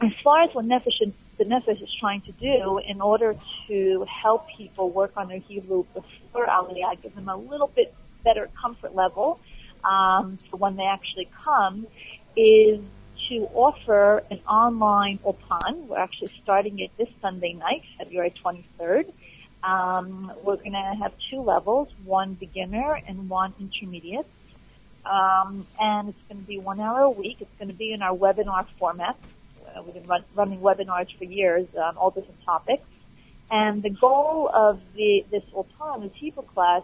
as 0.00 0.12
far 0.24 0.42
as 0.42 0.54
what 0.54 0.64
Nefesh, 0.64 1.12
the 1.38 1.44
Nefesh 1.44 1.82
is 1.82 1.94
trying 2.00 2.22
to 2.22 2.32
do 2.32 2.78
in 2.78 3.00
order 3.00 3.36
to 3.68 4.06
help 4.22 4.46
people 4.56 4.90
work 4.90 5.12
on 5.16 5.28
their 5.28 5.38
Hebrew 5.38 5.84
before 5.94 6.46
Aliyah, 6.46 7.00
give 7.02 7.14
them 7.14 7.28
a 7.28 7.36
little 7.36 7.70
bit 7.74 7.94
better 8.24 8.48
comfort 8.60 8.94
level 8.94 9.40
um, 9.84 10.38
for 10.50 10.56
when 10.56 10.76
they 10.76 10.84
actually 10.84 11.28
come, 11.44 11.86
is 12.36 12.80
to 13.28 13.48
offer 13.54 14.22
an 14.30 14.40
online 14.48 15.18
Ulpan. 15.18 15.86
We're 15.86 15.98
actually 15.98 16.32
starting 16.42 16.78
it 16.80 16.90
this 16.98 17.08
Sunday 17.20 17.52
night, 17.52 17.82
February 17.98 18.34
23rd. 18.44 19.12
Um, 19.62 20.32
we're 20.42 20.56
going 20.56 20.72
to 20.72 20.96
have 21.00 21.12
two 21.30 21.40
levels, 21.40 21.88
one 22.04 22.34
beginner 22.34 23.00
and 23.06 23.28
one 23.28 23.54
intermediate. 23.60 24.26
Um, 25.04 25.66
and 25.78 26.10
it's 26.10 26.18
going 26.28 26.40
to 26.40 26.46
be 26.46 26.58
one 26.58 26.80
hour 26.80 27.00
a 27.00 27.10
week. 27.10 27.38
It's 27.40 27.54
going 27.58 27.68
to 27.68 27.74
be 27.74 27.92
in 27.92 28.02
our 28.02 28.16
webinar 28.16 28.66
format. 28.78 29.16
Uh, 29.66 29.82
we've 29.82 29.94
been 29.94 30.06
run, 30.06 30.24
running 30.34 30.60
webinars 30.60 31.16
for 31.16 31.24
years 31.24 31.66
on 31.76 31.96
all 31.96 32.10
different 32.10 32.42
topics. 32.44 32.84
And 33.50 33.82
the 33.82 33.90
goal 33.90 34.50
of 34.52 34.80
the, 34.94 35.24
this 35.30 35.42
Ulpan, 35.54 36.02
this 36.02 36.12
Hebrew 36.14 36.44
class, 36.44 36.82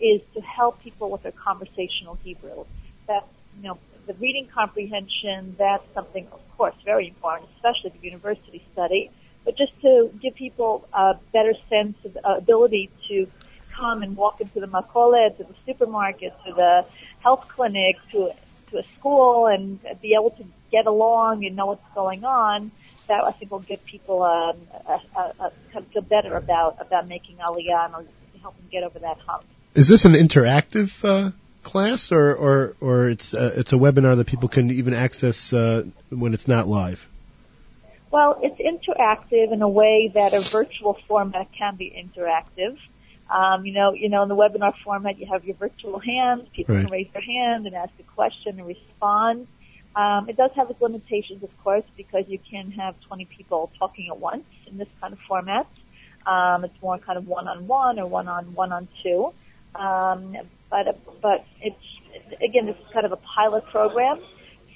is 0.00 0.20
to 0.34 0.40
help 0.40 0.82
people 0.82 1.10
with 1.10 1.22
their 1.22 1.32
conversational 1.32 2.18
Hebrew. 2.22 2.64
That's, 3.06 3.26
you 3.56 3.68
know, 3.68 3.78
the 4.06 4.14
reading 4.14 4.48
comprehension, 4.52 5.56
that's 5.58 5.84
something, 5.94 6.26
of 6.32 6.40
course, 6.56 6.74
very 6.84 7.08
important, 7.08 7.48
especially 7.56 7.90
the 7.98 8.06
university 8.06 8.64
study, 8.72 9.10
but 9.44 9.56
just 9.56 9.72
to 9.80 10.10
give 10.20 10.34
people 10.34 10.88
a 10.92 11.14
better 11.32 11.54
sense 11.68 11.96
of 12.04 12.16
ability 12.24 12.90
to 13.08 13.26
come 13.74 14.02
and 14.02 14.16
walk 14.16 14.40
into 14.40 14.60
the 14.60 14.66
makolet, 14.66 15.36
to 15.38 15.44
the 15.44 15.54
supermarket, 15.66 16.32
to 16.46 16.52
the 16.52 16.84
health 17.20 17.46
clinic, 17.48 17.96
to, 18.12 18.30
to 18.70 18.78
a 18.78 18.82
school, 18.98 19.46
and 19.46 19.80
be 20.02 20.14
able 20.14 20.30
to 20.30 20.44
get 20.70 20.86
along 20.86 21.44
and 21.44 21.56
know 21.56 21.66
what's 21.66 21.94
going 21.94 22.24
on. 22.24 22.70
That 23.08 23.24
I 23.24 23.32
think 23.32 23.50
will 23.50 23.60
give 23.60 23.84
people 23.84 24.22
um, 24.22 24.56
a, 24.86 25.00
a, 25.18 25.20
a, 25.20 25.52
kind 25.72 25.84
of 25.84 25.88
feel 25.88 26.02
better 26.02 26.36
about 26.36 26.76
about 26.80 27.08
making 27.08 27.36
aliyah 27.36 27.86
and 27.86 28.08
help 28.40 28.56
them 28.56 28.66
get 28.70 28.84
over 28.84 28.98
that 29.00 29.18
hump. 29.26 29.44
Is 29.74 29.88
this 29.88 30.04
an 30.04 30.12
interactive 30.12 31.04
uh, 31.04 31.32
class, 31.62 32.12
or 32.12 32.34
or 32.34 32.76
or 32.80 33.08
it's 33.08 33.34
uh, 33.34 33.54
it's 33.56 33.72
a 33.72 33.76
webinar 33.76 34.16
that 34.16 34.26
people 34.26 34.48
can 34.48 34.70
even 34.70 34.94
access 34.94 35.52
uh, 35.52 35.84
when 36.10 36.34
it's 36.34 36.48
not 36.48 36.68
live? 36.68 37.08
Well, 38.10 38.40
it's 38.42 38.58
interactive 38.60 39.52
in 39.52 39.62
a 39.62 39.68
way 39.68 40.10
that 40.14 40.34
a 40.34 40.40
virtual 40.40 40.98
format 41.06 41.48
can 41.56 41.76
be 41.76 41.90
interactive. 41.90 42.76
Um, 43.30 43.64
you 43.64 43.72
know, 43.72 43.92
you 43.92 44.08
know, 44.08 44.24
in 44.24 44.28
the 44.28 44.34
webinar 44.34 44.74
format, 44.84 45.18
you 45.18 45.26
have 45.26 45.44
your 45.44 45.54
virtual 45.54 46.00
hands. 46.00 46.48
People 46.52 46.74
Right. 46.74 46.82
can 46.82 46.90
raise 46.90 47.08
their 47.12 47.22
hand 47.22 47.66
and 47.66 47.76
ask 47.76 47.92
a 48.00 48.02
question 48.02 48.58
and 48.58 48.66
respond. 48.66 49.46
Um, 49.94 50.28
it 50.28 50.36
does 50.36 50.50
have 50.56 50.70
its 50.70 50.80
limitations, 50.80 51.42
of 51.42 51.56
course, 51.62 51.84
because 51.96 52.24
you 52.28 52.38
can 52.38 52.72
have 52.72 53.00
20 53.02 53.24
people 53.26 53.70
talking 53.78 54.08
at 54.08 54.18
once 54.18 54.44
in 54.66 54.78
this 54.78 54.88
kind 55.00 55.12
of 55.12 55.20
format. 55.20 55.66
Um, 56.26 56.64
it's 56.64 56.82
more 56.82 56.98
kind 56.98 57.18
of 57.18 57.26
one-on-one 57.26 57.98
or 57.98 58.06
one-on-one-on-two. 58.06 59.32
Um, 59.74 60.36
but 60.70 60.98
but 61.20 61.44
it's 61.60 61.76
again, 62.42 62.66
this 62.66 62.76
is 62.76 62.92
kind 62.92 63.06
of 63.06 63.12
a 63.12 63.16
pilot 63.16 63.64
program. 63.66 64.20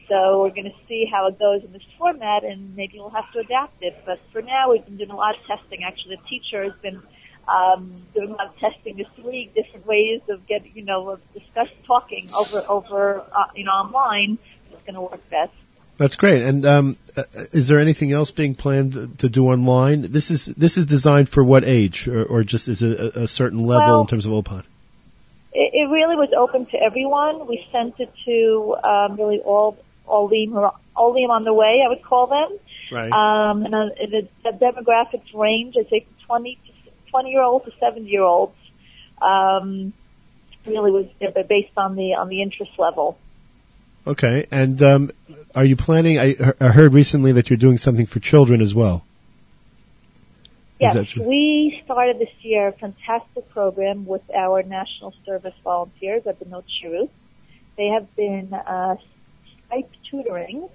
So 0.09 0.43
we're 0.43 0.51
going 0.51 0.65
to 0.65 0.87
see 0.87 1.07
how 1.11 1.29
it 1.29 1.39
goes 1.39 1.65
in 1.65 1.73
this 1.73 1.83
format, 1.97 2.45
and 2.45 2.77
maybe 2.77 2.99
we'll 2.99 3.11
have 3.11 3.31
to 3.33 3.39
adapt 3.39 3.83
it. 3.83 3.97
But 4.05 4.21
for 4.33 4.43
now, 4.43 4.71
we've 4.71 4.85
been 4.85 4.99
doing 4.99 5.11
a 5.11 5.17
lot 5.17 5.35
of 5.35 5.47
testing. 5.47 5.83
Actually, 5.85 6.17
the 6.17 6.29
teacher 6.29 6.63
has 6.63 6.75
been 6.83 7.01
um, 7.49 8.03
doing 8.15 8.31
a 8.31 8.33
lot 8.33 8.49
of 8.49 8.59
testing 8.59 8.97
this 8.97 9.25
week, 9.25 9.55
different 9.55 9.87
ways 9.87 10.21
of 10.29 10.47
getting, 10.47 10.73
you 10.75 10.85
know, 10.85 11.09
of 11.11 11.21
discuss 11.33 11.69
talking 11.87 12.29
over 12.37 12.63
over 12.69 13.21
uh, 13.21 13.45
you 13.55 13.65
know 13.65 13.71
online. 13.73 14.39
It's 14.73 14.83
going 14.83 14.95
to 14.95 15.01
work 15.01 15.29
best. 15.31 15.53
That's 15.97 16.17
great. 16.17 16.43
And 16.43 16.67
um, 16.67 16.97
uh, 17.17 17.23
is 17.53 17.69
there 17.69 17.79
anything 17.79 18.11
else 18.13 18.33
being 18.33 18.57
planned 18.57 19.21
to 19.21 19.29
do 19.29 19.47
online? 19.47 20.03
This 20.03 20.31
is 20.31 20.45
this 20.47 20.77
is 20.77 20.87
designed 20.87 21.29
for 21.29 21.43
what 21.43 21.65
age, 21.65 22.09
or, 22.09 22.25
or 22.25 22.45
just 22.45 22.69
is 22.69 22.83
it 22.83 22.99
a, 22.99 23.23
a 23.23 23.29
certain 23.29 23.61
level 23.65 23.89
Well- 23.89 24.01
in 24.03 24.07
terms 24.09 24.27
of 24.27 24.33
Ulpan? 24.33 24.65
It, 25.55 25.71
it 25.73 25.91
really 25.91 26.17
was 26.17 26.31
open 26.37 26.67
to 26.67 26.77
everyone. 26.77 27.47
We 27.47 27.65
sent 27.73 28.01
it 28.01 28.13
to 28.25 28.77
um, 28.83 29.17
really 29.17 29.41
all 29.41 29.79
Olim, 30.07 30.55
all 30.97 31.15
Liam 31.15 31.31
on 31.31 31.45
the 31.45 31.55
way, 31.55 31.83
I 31.85 31.89
would 31.89 32.03
call 32.03 32.27
them. 32.27 32.59
Right. 32.93 33.11
Um, 33.11 33.65
and 33.65 33.75
uh, 33.75 33.89
the, 33.99 34.29
the 34.43 34.51
demographics 34.51 35.33
range, 35.35 35.77
I 35.79 35.85
think 35.85 36.07
20 36.27 36.59
to 36.67 36.91
20 37.11 37.31
year 37.31 37.43
olds 37.43 37.65
to 37.65 37.73
70 37.79 38.09
year 38.09 38.23
olds. 38.23 38.55
Um, 39.23 39.93
really 40.67 40.91
was 40.91 41.07
uh, 41.23 41.43
based 41.43 41.77
on 41.77 41.95
the 41.97 42.15
on 42.15 42.29
the 42.29 42.43
interest 42.43 42.73
level. 42.79 43.19
Okay. 44.07 44.47
And 44.51 44.81
um, 44.83 45.11
are 45.55 45.65
you 45.65 45.77
planning? 45.77 46.19
I, 46.19 46.35
I 46.61 46.69
heard 46.69 46.95
recently 46.95 47.33
that 47.33 47.51
you're 47.51 47.57
doing 47.57 47.79
something 47.79 48.07
for 48.07 48.21
children 48.21 48.61
as 48.61 48.75
well. 48.75 49.05
Yes, 50.81 51.17
we 51.17 51.81
started 51.85 52.19
this 52.19 52.35
year 52.41 52.69
a 52.69 52.73
fantastic 52.73 53.49
program 53.51 54.07
with 54.07 54.23
our 54.35 54.63
national 54.63 55.15
service 55.25 55.55
volunteers 55.63 56.27
at 56.27 56.39
the 56.41 56.45
Bnot 56.45 56.65
Shirut. 56.83 57.11
They 57.77 57.87
have 57.89 58.15
been 58.17 58.53
uh, 58.53 58.97
Skype 59.71 59.89
tutoring 60.11 60.69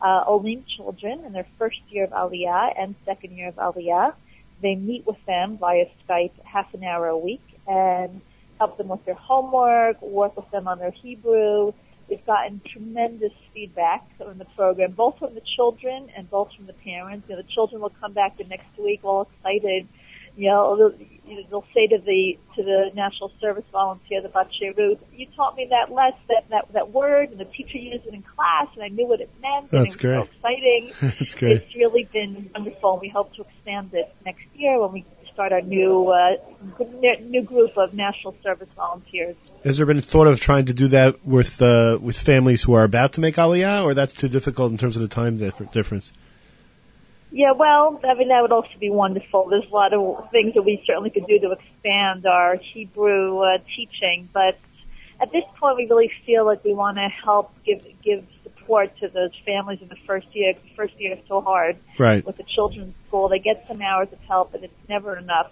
uh, 0.00 0.24
Olim 0.28 0.64
children 0.76 1.24
in 1.24 1.32
their 1.32 1.46
first 1.58 1.80
year 1.88 2.04
of 2.04 2.10
Aliyah 2.10 2.74
and 2.78 2.94
second 3.04 3.36
year 3.36 3.48
of 3.48 3.56
Aliyah. 3.56 4.14
They 4.60 4.74
meet 4.74 5.06
with 5.06 5.24
them 5.26 5.58
via 5.58 5.86
Skype 6.06 6.32
half 6.44 6.72
an 6.74 6.84
hour 6.84 7.08
a 7.08 7.18
week 7.18 7.42
and 7.66 8.20
help 8.58 8.76
them 8.76 8.88
with 8.88 9.04
their 9.04 9.14
homework, 9.14 10.00
work 10.02 10.36
with 10.36 10.50
them 10.50 10.68
on 10.68 10.78
their 10.78 10.90
Hebrew. 10.90 11.72
We've 12.08 12.24
gotten 12.26 12.60
tremendous 12.72 13.32
feedback 13.52 14.06
on 14.20 14.38
the 14.38 14.44
program, 14.56 14.92
both 14.92 15.18
from 15.18 15.34
the 15.34 15.42
children 15.56 16.10
and 16.16 16.28
both 16.30 16.52
from 16.54 16.66
the 16.66 16.72
parents. 16.72 17.26
You 17.28 17.36
know, 17.36 17.42
the 17.42 17.48
children 17.48 17.80
will 17.80 17.92
come 18.00 18.12
back 18.12 18.38
the 18.38 18.44
next 18.44 18.66
week 18.78 19.00
all 19.04 19.22
excited. 19.22 19.88
You 20.36 20.50
know, 20.50 20.76
they'll, 20.76 20.98
you 21.26 21.36
know, 21.36 21.42
they'll 21.48 21.66
say 21.72 21.86
to 21.86 21.98
the 21.98 22.38
to 22.56 22.62
the 22.64 22.90
national 22.94 23.30
service 23.40 23.64
volunteer, 23.70 24.20
the 24.20 24.28
Batshirut, 24.28 24.98
you 25.14 25.26
taught 25.36 25.56
me 25.56 25.68
that 25.70 25.94
less 25.94 26.14
that 26.28 26.50
that 26.50 26.72
that 26.72 26.90
word, 26.90 27.30
and 27.30 27.38
the 27.38 27.44
teacher 27.44 27.78
used 27.78 28.04
it 28.04 28.14
in 28.14 28.22
class, 28.22 28.66
and 28.74 28.82
I 28.82 28.88
knew 28.88 29.06
what 29.06 29.20
it 29.20 29.30
meant. 29.40 29.70
That's 29.70 29.72
and 29.72 29.80
it 29.80 29.84
was 29.84 29.96
great. 29.96 30.16
So 30.16 30.28
exciting. 30.34 30.92
That's 31.18 31.34
great. 31.36 31.56
It's 31.58 31.74
really 31.76 32.08
been 32.12 32.50
wonderful. 32.52 32.98
We 33.00 33.08
hope 33.08 33.32
to 33.34 33.42
expand 33.42 33.94
it 33.94 34.12
next 34.24 34.44
year 34.54 34.80
when 34.80 34.92
we 34.92 35.04
start 35.34 35.52
our 35.52 35.60
new 35.60 36.08
uh, 36.08 36.36
new 37.20 37.42
group 37.42 37.76
of 37.76 37.92
national 37.92 38.34
service 38.42 38.68
volunteers. 38.74 39.36
Has 39.64 39.76
there 39.76 39.86
been 39.86 40.00
thought 40.00 40.28
of 40.28 40.40
trying 40.40 40.66
to 40.66 40.74
do 40.74 40.88
that 40.88 41.26
with 41.26 41.60
uh, 41.60 41.98
with 42.00 42.18
families 42.18 42.62
who 42.62 42.74
are 42.74 42.84
about 42.84 43.14
to 43.14 43.20
make 43.20 43.34
Aliyah, 43.34 43.84
or 43.84 43.94
that's 43.94 44.14
too 44.14 44.28
difficult 44.28 44.72
in 44.72 44.78
terms 44.78 44.96
of 44.96 45.02
the 45.02 45.08
time 45.08 45.36
differ- 45.36 45.66
difference? 45.66 46.12
Yeah, 47.30 47.52
well, 47.52 48.00
I 48.04 48.14
mean, 48.14 48.28
that 48.28 48.42
would 48.42 48.52
also 48.52 48.78
be 48.78 48.90
wonderful. 48.90 49.48
There's 49.48 49.68
a 49.68 49.74
lot 49.74 49.92
of 49.92 50.30
things 50.30 50.54
that 50.54 50.62
we 50.62 50.82
certainly 50.86 51.10
could 51.10 51.26
do 51.26 51.40
to 51.40 51.50
expand 51.50 52.26
our 52.26 52.54
Hebrew 52.54 53.38
uh, 53.40 53.58
teaching, 53.74 54.28
but 54.32 54.56
at 55.20 55.32
this 55.32 55.44
point, 55.58 55.76
we 55.76 55.86
really 55.86 56.12
feel 56.24 56.44
like 56.44 56.62
we 56.64 56.74
want 56.74 56.96
to 56.96 57.08
help 57.08 57.52
give 57.64 57.84
give 58.02 58.24
support 58.64 58.96
to 58.98 59.08
those 59.08 59.30
families 59.44 59.78
in 59.82 59.88
the 59.88 59.96
first 60.06 60.26
year. 60.32 60.54
'cause 60.54 60.62
The 60.62 60.74
first 60.74 60.94
year 60.98 61.12
is 61.14 61.18
so 61.28 61.40
hard 61.40 61.76
Right. 61.98 62.24
with 62.24 62.36
the 62.36 62.44
children's 62.44 62.94
school. 63.06 63.28
They 63.28 63.38
get 63.38 63.66
some 63.68 63.82
hours 63.82 64.08
of 64.12 64.18
help, 64.26 64.52
but 64.52 64.62
it's 64.62 64.88
never 64.88 65.16
enough. 65.16 65.50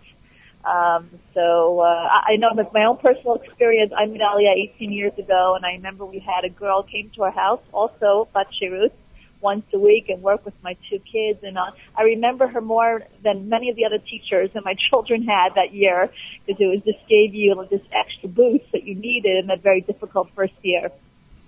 Um, 0.64 1.10
so 1.34 1.80
uh, 1.80 2.08
I 2.30 2.36
know 2.36 2.50
that 2.54 2.72
my 2.72 2.84
own 2.84 2.96
personal 2.98 3.34
experience. 3.34 3.92
I 3.96 4.06
met 4.06 4.20
Aliyah 4.20 4.54
18 4.56 4.92
years 4.92 5.12
ago, 5.18 5.54
and 5.56 5.66
I 5.66 5.72
remember 5.72 6.06
we 6.06 6.20
had 6.20 6.44
a 6.44 6.48
girl 6.50 6.84
came 6.84 7.10
to 7.16 7.24
our 7.24 7.32
house, 7.32 7.60
also 7.72 8.28
Bat 8.32 8.46
Shirut, 8.60 8.92
once 9.40 9.64
a 9.74 9.78
week, 9.78 10.08
and 10.08 10.22
work 10.22 10.44
with 10.44 10.54
my 10.62 10.76
two 10.88 11.00
kids. 11.00 11.40
And 11.42 11.58
uh, 11.58 11.72
I 11.96 12.02
remember 12.04 12.46
her 12.46 12.60
more 12.60 13.02
than 13.24 13.48
many 13.48 13.70
of 13.70 13.76
the 13.76 13.84
other 13.86 13.98
teachers 13.98 14.50
that 14.54 14.64
my 14.64 14.74
children 14.90 15.24
had 15.24 15.56
that 15.56 15.74
year, 15.74 16.10
because 16.46 16.60
it 16.60 16.66
was 16.66 16.80
just 16.84 17.06
gave 17.08 17.34
you 17.34 17.66
this 17.68 17.82
extra 17.92 18.28
boost 18.28 18.70
that 18.72 18.84
you 18.84 18.94
needed 18.94 19.38
in 19.38 19.46
that 19.48 19.62
very 19.62 19.80
difficult 19.80 20.30
first 20.36 20.54
year. 20.62 20.92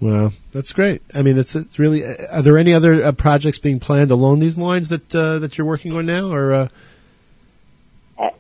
Well, 0.00 0.32
that's 0.52 0.72
great. 0.72 1.02
I 1.14 1.22
mean, 1.22 1.38
it's, 1.38 1.54
it's 1.54 1.78
really. 1.78 2.02
Are 2.04 2.42
there 2.42 2.58
any 2.58 2.74
other 2.74 3.04
uh, 3.04 3.12
projects 3.12 3.58
being 3.58 3.80
planned 3.80 4.10
along 4.10 4.40
these 4.40 4.58
lines 4.58 4.90
that 4.90 5.14
uh, 5.14 5.38
that 5.38 5.56
you're 5.56 5.66
working 5.66 5.92
on 5.96 6.06
now, 6.06 6.30
or 6.30 6.52
uh, 6.52 6.68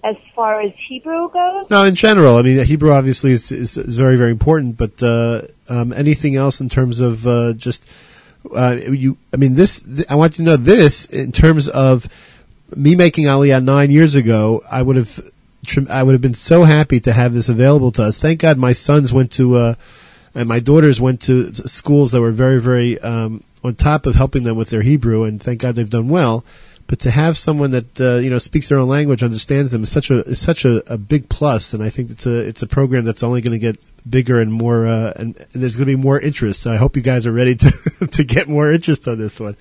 as 0.04 0.16
far 0.34 0.60
as 0.60 0.72
Hebrew 0.88 1.30
goes? 1.30 1.70
No, 1.70 1.84
in 1.84 1.94
general. 1.94 2.36
I 2.36 2.42
mean, 2.42 2.62
Hebrew 2.64 2.92
obviously 2.92 3.32
is 3.32 3.50
is, 3.52 3.78
is 3.78 3.96
very 3.96 4.16
very 4.16 4.30
important, 4.30 4.76
but 4.76 5.02
uh, 5.02 5.42
um, 5.68 5.92
anything 5.92 6.36
else 6.36 6.60
in 6.60 6.68
terms 6.68 7.00
of 7.00 7.26
uh, 7.26 7.52
just 7.54 7.88
uh, 8.54 8.76
you? 8.76 9.16
I 9.32 9.36
mean, 9.36 9.54
this. 9.54 9.80
Th- 9.80 10.06
I 10.10 10.16
want 10.16 10.38
you 10.38 10.44
to 10.44 10.50
know 10.50 10.56
this 10.56 11.06
in 11.06 11.32
terms 11.32 11.68
of 11.68 12.06
me 12.74 12.94
making 12.96 13.26
Aliyah 13.26 13.62
nine 13.64 13.90
years 13.90 14.16
ago. 14.16 14.62
I 14.68 14.82
would 14.82 14.96
have. 14.96 15.30
I 15.88 16.02
would 16.02 16.12
have 16.12 16.20
been 16.20 16.34
so 16.34 16.62
happy 16.64 17.00
to 17.00 17.12
have 17.12 17.32
this 17.32 17.48
available 17.48 17.90
to 17.92 18.04
us. 18.04 18.18
Thank 18.18 18.40
God 18.40 18.58
my 18.58 18.74
sons 18.74 19.14
went 19.14 19.32
to, 19.32 19.56
uh, 19.56 19.74
and 20.34 20.48
my 20.48 20.60
daughters 20.60 21.00
went 21.00 21.22
to 21.22 21.54
schools 21.54 22.12
that 22.12 22.20
were 22.20 22.30
very, 22.30 22.60
very, 22.60 22.98
um, 22.98 23.42
on 23.62 23.74
top 23.74 24.06
of 24.06 24.14
helping 24.14 24.42
them 24.42 24.56
with 24.56 24.70
their 24.70 24.82
Hebrew, 24.82 25.24
and 25.24 25.40
thank 25.40 25.60
God 25.60 25.74
they've 25.74 25.88
done 25.88 26.08
well. 26.08 26.44
But 26.86 27.00
to 27.00 27.10
have 27.10 27.36
someone 27.36 27.70
that 27.70 27.98
uh, 28.00 28.16
you 28.16 28.28
know 28.28 28.38
speaks 28.38 28.68
their 28.68 28.78
own 28.78 28.88
language, 28.88 29.22
understands 29.22 29.70
them, 29.70 29.84
is 29.84 29.90
such 29.90 30.10
a 30.10 30.22
is 30.22 30.38
such 30.38 30.66
a, 30.66 30.92
a 30.92 30.98
big 30.98 31.30
plus. 31.30 31.72
And 31.72 31.82
I 31.82 31.88
think 31.88 32.10
it's 32.10 32.26
a 32.26 32.46
it's 32.46 32.62
a 32.62 32.66
program 32.66 33.04
that's 33.04 33.22
only 33.22 33.40
going 33.40 33.52
to 33.52 33.58
get 33.58 33.84
bigger 34.08 34.38
and 34.38 34.52
more, 34.52 34.86
uh, 34.86 35.12
and, 35.16 35.34
and 35.36 35.62
there's 35.62 35.76
going 35.76 35.88
to 35.88 35.96
be 35.96 36.02
more 36.02 36.20
interest. 36.20 36.60
So 36.60 36.70
I 36.70 36.76
hope 36.76 36.96
you 36.96 37.02
guys 37.02 37.26
are 37.26 37.32
ready 37.32 37.54
to 37.54 38.06
to 38.10 38.24
get 38.24 38.48
more 38.48 38.70
interest 38.70 39.08
on 39.08 39.18
this 39.18 39.40
one. 39.40 39.56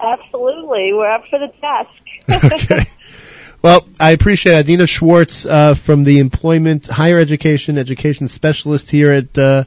Absolutely, 0.00 0.94
we're 0.94 1.10
up 1.10 1.24
for 1.28 1.38
the 1.38 1.52
task. 1.60 2.70
okay. 2.70 2.84
Well, 3.64 3.88
I 3.98 4.10
appreciate 4.10 4.56
Adina 4.56 4.86
Schwartz 4.86 5.46
uh, 5.46 5.72
from 5.72 6.04
the 6.04 6.18
Employment 6.18 6.84
Higher 6.84 7.18
Education 7.18 7.78
Education 7.78 8.28
Specialist 8.28 8.90
here 8.90 9.10
at 9.10 9.38
uh, 9.38 9.64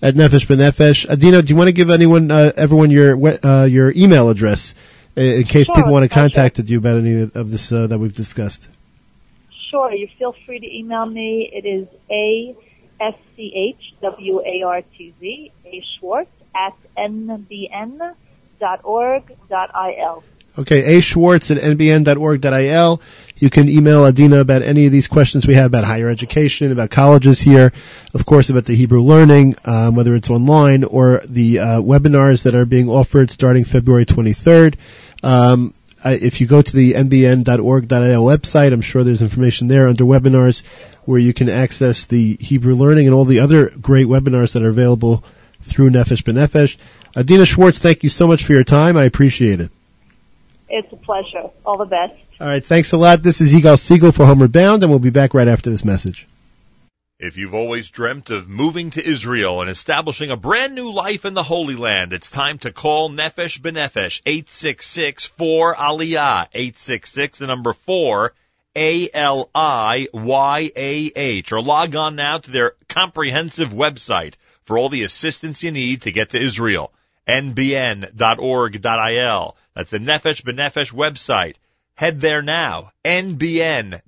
at 0.00 0.14
Nefesh 0.14 0.46
B'Nefesh. 0.46 1.10
Adina, 1.10 1.42
do 1.42 1.52
you 1.52 1.56
want 1.56 1.66
to 1.66 1.72
give 1.72 1.90
anyone, 1.90 2.30
uh, 2.30 2.52
everyone, 2.54 2.92
your 2.92 3.18
uh, 3.44 3.64
your 3.64 3.90
email 3.90 4.28
address 4.28 4.76
in 5.16 5.42
case 5.42 5.66
Sure, 5.66 5.74
people 5.74 5.90
want 5.90 6.04
to 6.04 6.08
contact 6.08 6.60
you 6.60 6.78
about 6.78 6.98
any 6.98 7.22
of 7.22 7.50
this 7.50 7.72
uh, 7.72 7.88
that 7.88 7.98
we've 7.98 8.14
discussed? 8.14 8.68
Sure, 9.68 9.92
you 9.92 10.06
feel 10.16 10.30
free 10.46 10.60
to 10.60 10.72
email 10.72 11.04
me. 11.04 11.50
It 11.52 11.66
is 11.66 11.88
a 12.08 12.54
s 13.00 13.16
c 13.34 13.52
h 13.52 13.94
w 14.00 14.42
a 14.46 14.62
r 14.62 14.82
t 14.96 15.12
z 15.18 15.50
a 15.66 15.84
Schwartz 15.98 16.30
at 16.54 16.76
nbn 16.96 18.14
dot 18.60 18.84
org 18.84 19.24
dot 19.48 19.70
il. 19.74 20.22
Okay, 20.58 20.96
A 20.96 21.00
Schwartz 21.00 21.50
at 21.50 21.58
nbn.org.il. 21.58 23.00
You 23.40 23.48
can 23.48 23.70
email 23.70 24.04
Adina 24.04 24.38
about 24.38 24.60
any 24.60 24.84
of 24.84 24.92
these 24.92 25.08
questions 25.08 25.46
we 25.46 25.54
have 25.54 25.64
about 25.64 25.84
higher 25.84 26.10
education, 26.10 26.72
about 26.72 26.90
colleges 26.90 27.40
here, 27.40 27.72
of 28.12 28.26
course 28.26 28.50
about 28.50 28.66
the 28.66 28.76
Hebrew 28.76 29.00
learning, 29.00 29.56
um, 29.64 29.96
whether 29.96 30.14
it's 30.14 30.28
online 30.28 30.84
or 30.84 31.22
the 31.24 31.58
uh, 31.58 31.64
webinars 31.80 32.44
that 32.44 32.54
are 32.54 32.66
being 32.66 32.90
offered 32.90 33.30
starting 33.30 33.64
February 33.64 34.04
23rd. 34.04 34.76
Um, 35.22 35.72
if 36.04 36.42
you 36.42 36.46
go 36.46 36.60
to 36.60 36.76
the 36.76 36.92
nbn.org.il 36.92 38.24
website, 38.24 38.72
I'm 38.74 38.82
sure 38.82 39.04
there's 39.04 39.22
information 39.22 39.68
there 39.68 39.88
under 39.88 40.04
webinars 40.04 40.62
where 41.06 41.18
you 41.18 41.32
can 41.32 41.48
access 41.48 42.04
the 42.04 42.36
Hebrew 42.36 42.74
learning 42.74 43.06
and 43.06 43.14
all 43.14 43.24
the 43.24 43.40
other 43.40 43.70
great 43.70 44.06
webinars 44.06 44.52
that 44.52 44.62
are 44.62 44.68
available 44.68 45.24
through 45.62 45.90
Nefesh 45.90 46.22
B'Nefesh. 46.22 46.76
Adina 47.16 47.46
Schwartz, 47.46 47.78
thank 47.78 48.02
you 48.02 48.10
so 48.10 48.26
much 48.26 48.44
for 48.44 48.52
your 48.52 48.64
time. 48.64 48.98
I 48.98 49.04
appreciate 49.04 49.60
it. 49.60 49.70
It's 50.70 50.92
a 50.92 50.96
pleasure. 50.96 51.50
All 51.66 51.76
the 51.76 51.84
best. 51.84 52.14
All 52.40 52.46
right, 52.46 52.64
thanks 52.64 52.92
a 52.92 52.96
lot. 52.96 53.22
This 53.22 53.40
is 53.40 53.52
Yigal 53.52 53.78
Siegel 53.78 54.12
for 54.12 54.24
Homeward 54.24 54.52
Bound, 54.52 54.82
and 54.82 54.90
we'll 54.90 55.00
be 55.00 55.10
back 55.10 55.34
right 55.34 55.48
after 55.48 55.68
this 55.68 55.84
message. 55.84 56.26
If 57.18 57.36
you've 57.36 57.54
always 57.54 57.90
dreamt 57.90 58.30
of 58.30 58.48
moving 58.48 58.90
to 58.92 59.04
Israel 59.04 59.60
and 59.60 59.68
establishing 59.68 60.30
a 60.30 60.38
brand 60.38 60.74
new 60.74 60.90
life 60.90 61.26
in 61.26 61.34
the 61.34 61.42
Holy 61.42 61.74
Land, 61.74 62.14
it's 62.14 62.30
time 62.30 62.58
to 62.60 62.72
call 62.72 63.10
Nefesh 63.10 63.60
B'Nefesh, 63.60 64.22
866-4 64.22 65.74
Aliyah, 65.74 66.46
866, 66.54 67.38
the 67.40 67.46
number 67.46 67.74
4, 67.74 68.32
A-L-I-Y-A-H, 68.74 69.52
or 71.52 71.60
log 71.60 71.94
on 71.94 72.16
now 72.16 72.38
to 72.38 72.50
their 72.50 72.72
comprehensive 72.88 73.70
website 73.70 74.34
for 74.64 74.78
all 74.78 74.88
the 74.88 75.02
assistance 75.02 75.62
you 75.62 75.72
need 75.72 76.02
to 76.02 76.12
get 76.12 76.30
to 76.30 76.40
Israel, 76.40 76.90
nbn.org.il. 77.28 78.16
That's 79.80 79.92
the 79.92 79.98
Nefesh 79.98 80.42
B'Nefesh 80.42 80.92
website. 80.92 81.54
Head 81.94 82.20
there 82.20 82.42
now, 82.42 82.92
nbn.org.il. 83.02 84.02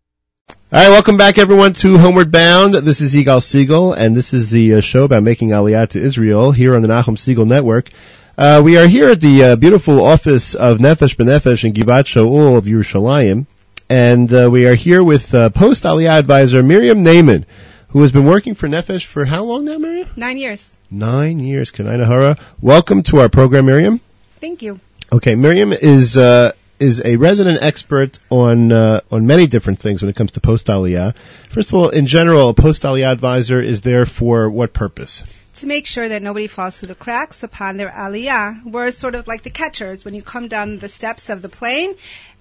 right, 0.69 0.89
welcome 0.89 1.15
back 1.15 1.37
everyone 1.37 1.71
to 1.71 1.97
Homeward 1.97 2.29
Bound. 2.29 2.73
This 2.73 2.99
is 2.99 3.15
Yigal 3.15 3.41
Siegel, 3.41 3.93
and 3.93 4.13
this 4.13 4.33
is 4.33 4.49
the 4.49 4.73
uh, 4.73 4.81
show 4.81 5.05
about 5.05 5.23
making 5.23 5.51
Aliyah 5.51 5.87
to 5.91 6.01
Israel 6.01 6.51
here 6.51 6.75
on 6.75 6.81
the 6.81 6.89
Nachum 6.89 7.15
Segal 7.15 7.47
Network. 7.47 7.89
Uh, 8.37 8.61
we 8.61 8.77
are 8.77 8.85
here 8.85 9.11
at 9.11 9.21
the 9.21 9.43
uh, 9.45 9.55
beautiful 9.55 10.03
office 10.03 10.53
of 10.53 10.79
Nefesh 10.79 11.15
B'Nefesh 11.15 11.63
in 11.63 11.71
Givat 11.71 12.03
Shaul 12.03 12.57
of 12.57 12.65
Yerushalayim, 12.65 13.45
and 13.89 14.33
uh, 14.33 14.49
we 14.51 14.67
are 14.67 14.75
here 14.75 15.01
with 15.01 15.33
uh, 15.33 15.51
post 15.51 15.85
Aliyah 15.85 16.19
advisor 16.19 16.61
Miriam 16.63 17.01
Naiman, 17.01 17.45
who 17.89 18.01
has 18.01 18.11
been 18.11 18.25
working 18.25 18.55
for 18.55 18.67
Nefesh 18.67 19.05
for 19.05 19.25
how 19.25 19.43
long 19.43 19.65
now, 19.65 19.77
Miriam? 19.77 20.09
Nine 20.15 20.37
years. 20.37 20.71
Nine 20.91 21.39
years. 21.39 21.71
Kanai. 21.71 22.39
Welcome 22.61 23.03
to 23.03 23.19
our 23.19 23.29
program, 23.29 23.65
Miriam. 23.65 23.99
Thank 24.39 24.61
you. 24.61 24.79
Okay, 25.11 25.35
Miriam 25.35 25.71
is 25.71 26.17
uh, 26.17 26.51
is 26.79 27.01
a 27.03 27.15
resident 27.15 27.61
expert 27.61 28.19
on 28.29 28.71
uh, 28.71 29.01
on 29.11 29.25
many 29.25 29.47
different 29.47 29.79
things 29.79 30.01
when 30.01 30.09
it 30.09 30.15
comes 30.15 30.33
to 30.33 30.41
post 30.41 30.67
aliyah. 30.67 31.15
First 31.15 31.69
of 31.69 31.75
all, 31.75 31.89
in 31.89 32.07
general, 32.07 32.49
a 32.49 32.53
post 32.53 32.83
aliyah 32.83 33.11
advisor 33.11 33.61
is 33.61 33.81
there 33.81 34.05
for 34.05 34.49
what 34.49 34.73
purpose? 34.73 35.23
To 35.55 35.67
make 35.67 35.87
sure 35.87 36.07
that 36.07 36.21
nobody 36.21 36.47
falls 36.47 36.77
through 36.77 36.89
the 36.89 36.95
cracks 36.95 37.41
upon 37.41 37.77
their 37.77 37.89
aliyah, 37.89 38.63
we're 38.63 38.91
sort 38.91 39.15
of 39.15 39.27
like 39.27 39.41
the 39.41 39.49
catchers 39.49 40.05
when 40.05 40.13
you 40.13 40.21
come 40.21 40.49
down 40.49 40.77
the 40.77 40.89
steps 40.89 41.29
of 41.29 41.41
the 41.41 41.49
plane. 41.49 41.95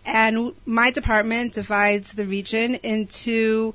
And 0.04 0.54
my 0.66 0.90
department 0.90 1.54
divides 1.54 2.12
the 2.12 2.26
region 2.26 2.76
into 2.76 3.74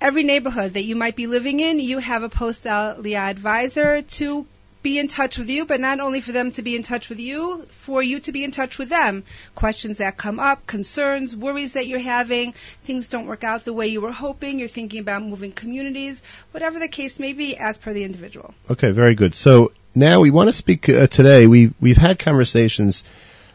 every 0.00 0.22
neighborhood 0.22 0.74
that 0.74 0.82
you 0.82 0.96
might 0.96 1.16
be 1.16 1.26
living 1.26 1.60
in. 1.60 1.78
You 1.78 1.98
have 1.98 2.22
a 2.22 2.28
post 2.28 2.64
aliyah 2.64 3.30
advisor 3.30 4.02
to 4.02 4.46
be 4.82 4.98
in 4.98 5.08
touch 5.08 5.38
with 5.38 5.50
you, 5.50 5.66
but 5.66 5.80
not 5.80 6.00
only 6.00 6.20
for 6.20 6.32
them 6.32 6.50
to 6.52 6.62
be 6.62 6.74
in 6.74 6.82
touch 6.82 7.08
with 7.08 7.20
you, 7.20 7.62
for 7.68 8.02
you 8.02 8.18
to 8.20 8.32
be 8.32 8.44
in 8.44 8.50
touch 8.50 8.78
with 8.78 8.88
them. 8.88 9.24
Questions 9.54 9.98
that 9.98 10.16
come 10.16 10.40
up, 10.40 10.66
concerns, 10.66 11.36
worries 11.36 11.74
that 11.74 11.86
you're 11.86 11.98
having, 11.98 12.52
things 12.52 13.08
don't 13.08 13.26
work 13.26 13.44
out 13.44 13.64
the 13.64 13.72
way 13.74 13.88
you 13.88 14.00
were 14.00 14.12
hoping, 14.12 14.58
you're 14.58 14.68
thinking 14.68 15.00
about 15.00 15.22
moving 15.22 15.52
communities, 15.52 16.22
whatever 16.52 16.78
the 16.78 16.88
case 16.88 17.20
may 17.20 17.34
be, 17.34 17.56
as 17.58 17.76
per 17.76 17.92
the 17.92 18.04
individual. 18.04 18.54
Okay, 18.70 18.90
very 18.90 19.14
good. 19.14 19.34
So 19.34 19.72
now 19.94 20.20
we 20.20 20.30
want 20.30 20.48
to 20.48 20.52
speak 20.52 20.88
uh, 20.88 21.06
today. 21.06 21.46
We 21.46 21.72
we've 21.80 21.98
had 21.98 22.18
conversations 22.18 23.04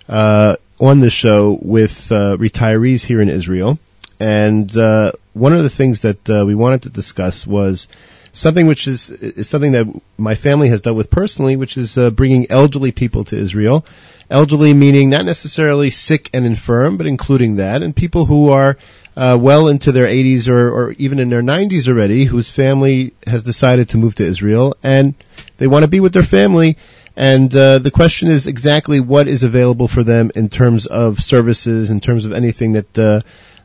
uh, 0.07 0.57
on 0.79 0.99
the 0.99 1.09
show 1.09 1.57
with 1.59 2.11
uh, 2.11 2.37
retirees 2.37 3.03
here 3.03 3.21
in 3.21 3.29
Israel, 3.29 3.79
and 4.19 4.75
uh, 4.77 5.13
one 5.35 5.51
of 5.51 5.63
the 5.63 5.69
things 5.69 6.01
that 6.01 6.29
uh, 6.29 6.45
we 6.45 6.55
wanted 6.55 6.83
to 6.83 6.89
discuss 6.89 7.45
was 7.45 7.89
something 8.31 8.67
which 8.67 8.87
is, 8.87 9.09
is 9.09 9.49
something 9.49 9.73
that 9.73 9.85
my 10.17 10.33
family 10.33 10.69
has 10.69 10.79
dealt 10.79 10.95
with 10.95 11.09
personally, 11.09 11.57
which 11.57 11.77
is 11.77 11.97
uh, 11.97 12.09
bringing 12.09 12.49
elderly 12.49 12.93
people 12.93 13.25
to 13.25 13.37
Israel. 13.37 13.85
Elderly 14.29 14.73
meaning 14.73 15.09
not 15.09 15.25
necessarily 15.25 15.89
sick 15.89 16.29
and 16.33 16.45
infirm, 16.45 16.95
but 16.95 17.05
including 17.05 17.57
that, 17.57 17.83
and 17.83 17.93
people 17.93 18.25
who 18.25 18.49
are 18.49 18.77
uh, 19.17 19.37
well 19.39 19.67
into 19.67 19.91
their 19.91 20.07
80s 20.07 20.47
or, 20.47 20.69
or 20.69 20.91
even 20.93 21.19
in 21.19 21.29
their 21.29 21.43
90s 21.43 21.89
already, 21.89 22.23
whose 22.23 22.49
family 22.49 23.13
has 23.27 23.43
decided 23.43 23.89
to 23.89 23.97
move 23.97 24.15
to 24.15 24.25
Israel, 24.25 24.77
and 24.83 25.15
they 25.57 25.67
want 25.67 25.83
to 25.83 25.89
be 25.89 25.99
with 25.99 26.13
their 26.13 26.23
family. 26.23 26.77
And 27.17 27.53
uh, 27.53 27.79
the 27.79 27.91
question 27.91 28.29
is 28.29 28.47
exactly 28.47 29.01
what 29.01 29.27
is 29.27 29.43
available 29.43 29.87
for 29.89 30.03
them 30.03 30.31
in 30.33 30.47
terms 30.47 30.85
of 30.85 31.19
services, 31.19 31.89
in 31.89 31.99
terms 31.99 32.25
of 32.25 32.31
anything 32.31 32.73
that 32.73 32.97
uh, 32.97 33.21